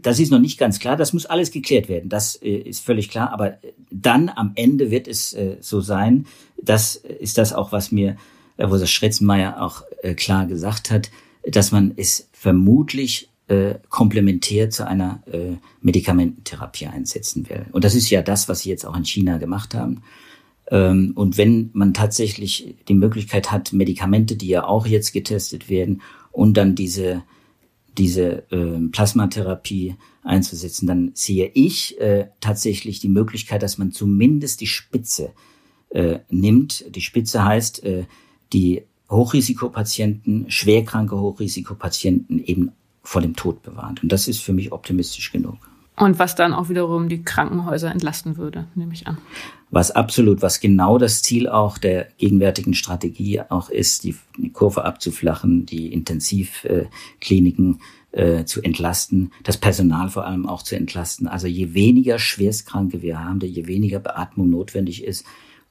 das 0.00 0.18
ist 0.18 0.30
noch 0.30 0.38
nicht 0.38 0.58
ganz 0.58 0.78
klar. 0.78 0.96
Das 0.96 1.12
muss 1.12 1.26
alles 1.26 1.50
geklärt 1.50 1.88
werden. 1.88 2.08
Das 2.08 2.36
äh, 2.36 2.50
ist 2.50 2.84
völlig 2.84 3.10
klar. 3.10 3.32
Aber 3.32 3.58
dann 3.90 4.30
am 4.30 4.52
Ende 4.54 4.90
wird 4.90 5.08
es 5.08 5.34
äh, 5.34 5.58
so 5.60 5.80
sein. 5.80 6.26
Das 6.62 6.96
ist 6.96 7.38
das 7.38 7.52
auch, 7.52 7.72
was 7.72 7.92
mir 7.92 8.16
Rosa 8.58 8.86
Schretzenmeier 8.86 9.60
auch 9.60 9.82
klar 10.16 10.46
gesagt 10.46 10.90
hat, 10.92 11.10
dass 11.44 11.72
man 11.72 11.92
es 11.96 12.28
vermutlich 12.32 13.31
äh, 13.52 13.78
komplementär 13.90 14.70
zu 14.70 14.86
einer 14.86 15.22
äh, 15.30 15.56
Medikamententherapie 15.82 16.86
einsetzen 16.86 17.48
will. 17.50 17.66
Und 17.72 17.84
das 17.84 17.94
ist 17.94 18.08
ja 18.08 18.22
das, 18.22 18.48
was 18.48 18.60
sie 18.60 18.70
jetzt 18.70 18.86
auch 18.86 18.96
in 18.96 19.04
China 19.04 19.36
gemacht 19.36 19.74
haben. 19.74 20.02
Ähm, 20.70 21.12
und 21.14 21.36
wenn 21.36 21.68
man 21.74 21.92
tatsächlich 21.92 22.76
die 22.88 22.94
Möglichkeit 22.94 23.52
hat, 23.52 23.74
Medikamente, 23.74 24.36
die 24.36 24.48
ja 24.48 24.64
auch 24.64 24.86
jetzt 24.86 25.12
getestet 25.12 25.68
werden, 25.68 26.00
und 26.30 26.56
dann 26.56 26.74
diese, 26.74 27.24
diese 27.98 28.50
äh, 28.50 28.88
Plasmatherapie 28.90 29.96
einzusetzen, 30.22 30.86
dann 30.86 31.10
sehe 31.12 31.50
ich 31.52 32.00
äh, 32.00 32.28
tatsächlich 32.40 33.00
die 33.00 33.10
Möglichkeit, 33.10 33.62
dass 33.62 33.76
man 33.76 33.92
zumindest 33.92 34.62
die 34.62 34.66
Spitze 34.66 35.32
äh, 35.90 36.20
nimmt. 36.30 36.86
Die 36.96 37.02
Spitze 37.02 37.44
heißt, 37.44 37.84
äh, 37.84 38.04
die 38.54 38.84
Hochrisikopatienten, 39.10 40.50
schwerkranke 40.50 41.20
Hochrisikopatienten 41.20 42.42
eben 42.42 42.72
vor 43.02 43.22
dem 43.22 43.36
Tod 43.36 43.62
bewahrt. 43.62 44.02
Und 44.02 44.12
das 44.12 44.28
ist 44.28 44.40
für 44.40 44.52
mich 44.52 44.72
optimistisch 44.72 45.32
genug. 45.32 45.58
Und 45.96 46.18
was 46.18 46.34
dann 46.34 46.54
auch 46.54 46.68
wiederum 46.68 47.08
die 47.08 47.22
Krankenhäuser 47.22 47.90
entlasten 47.90 48.36
würde, 48.36 48.66
nehme 48.74 48.94
ich 48.94 49.06
an. 49.06 49.18
Was 49.70 49.90
absolut, 49.90 50.42
was 50.42 50.60
genau 50.60 50.98
das 50.98 51.22
Ziel 51.22 51.48
auch 51.48 51.78
der 51.78 52.08
gegenwärtigen 52.16 52.74
Strategie 52.74 53.40
auch 53.40 53.68
ist, 53.68 54.04
die, 54.04 54.16
Kurve 54.52 54.84
abzuflachen, 54.84 55.66
die 55.66 55.92
Intensivkliniken 55.92 57.80
äh, 58.12 58.44
zu 58.44 58.62
entlasten, 58.62 59.32
das 59.42 59.58
Personal 59.58 60.08
vor 60.08 60.26
allem 60.26 60.46
auch 60.46 60.62
zu 60.62 60.76
entlasten. 60.76 61.28
Also 61.28 61.46
je 61.46 61.74
weniger 61.74 62.18
Schwerstkranke 62.18 63.02
wir 63.02 63.22
haben, 63.22 63.40
je 63.40 63.66
weniger 63.66 63.98
Beatmung 63.98 64.50
notwendig 64.50 65.04
ist, 65.04 65.24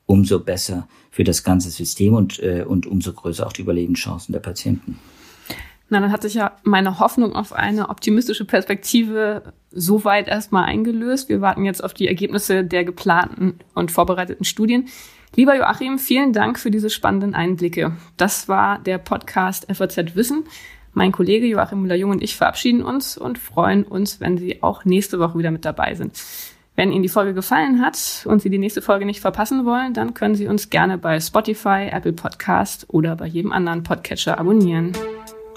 umso 0.06 0.40
besser 0.40 0.88
für 1.10 1.24
das 1.24 1.44
ganze 1.44 1.70
System 1.70 2.14
und, 2.14 2.40
äh, 2.40 2.64
und 2.68 2.86
umso 2.86 3.14
größer 3.14 3.46
auch 3.46 3.54
die 3.54 3.62
Überlebenschancen 3.62 4.34
der 4.34 4.40
Patienten. 4.40 5.00
Na, 5.92 6.00
dann 6.00 6.14
hat 6.14 6.22
sich 6.22 6.36
ja 6.36 6.54
meine 6.64 7.00
Hoffnung 7.00 7.36
auf 7.36 7.52
eine 7.52 7.90
optimistische 7.90 8.46
Perspektive 8.46 9.54
soweit 9.72 10.30
erstmal 10.30 10.64
eingelöst. 10.64 11.28
Wir 11.28 11.42
warten 11.42 11.66
jetzt 11.66 11.84
auf 11.84 11.94
die 11.94 12.08
Ergebnisse 12.08 12.64
der 12.64 12.86
geplanten 12.86 13.60
und 13.74 13.92
vorbereiteten 13.92 14.46
Studien. 14.46 14.88
Lieber 15.36 15.54
Joachim, 15.54 16.00
vielen 16.00 16.32
Dank 16.32 16.60
für 16.60 16.72
diese 16.72 16.90
spannenden 16.90 17.36
Einblicke. 17.36 17.92
Das 18.16 18.48
war 18.48 18.80
der 18.80 19.00
Podcast 19.00 19.68
FAZ 19.70 20.16
Wissen. 20.16 20.46
Mein 20.94 21.12
Kollege 21.12 21.46
Joachim 21.46 21.82
Müller-Jung 21.82 22.12
und 22.12 22.24
ich 22.24 22.38
verabschieden 22.38 22.84
uns 22.84 23.18
und 23.18 23.38
freuen 23.38 23.84
uns, 23.84 24.22
wenn 24.22 24.38
Sie 24.38 24.64
auch 24.64 24.86
nächste 24.86 25.20
Woche 25.20 25.40
wieder 25.40 25.52
mit 25.52 25.66
dabei 25.66 25.96
sind. 25.96 26.18
Wenn 26.78 26.94
Ihnen 26.94 27.04
die 27.04 27.10
Folge 27.10 27.34
gefallen 27.34 27.82
hat 27.82 28.26
und 28.30 28.42
Sie 28.42 28.50
die 28.50 28.60
nächste 28.60 28.82
Folge 28.82 29.06
nicht 29.06 29.20
verpassen 29.20 29.66
wollen, 29.66 29.94
dann 29.94 30.14
können 30.14 30.36
Sie 30.36 30.48
uns 30.48 30.70
gerne 30.70 30.98
bei 30.98 31.20
Spotify, 31.20 31.90
Apple 31.92 32.14
Podcast 32.14 32.86
oder 32.88 33.18
bei 33.18 33.26
jedem 33.26 33.52
anderen 33.52 33.84
Podcatcher 33.84 34.40
abonnieren. 34.40 34.94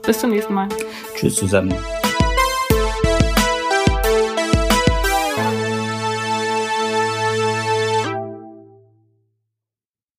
Bis 0.07 0.19
zum 0.19 0.31
nächsten 0.31 0.55
Mal. 0.55 0.69
Tschüss 1.17 1.37
zusammen. 1.37 1.75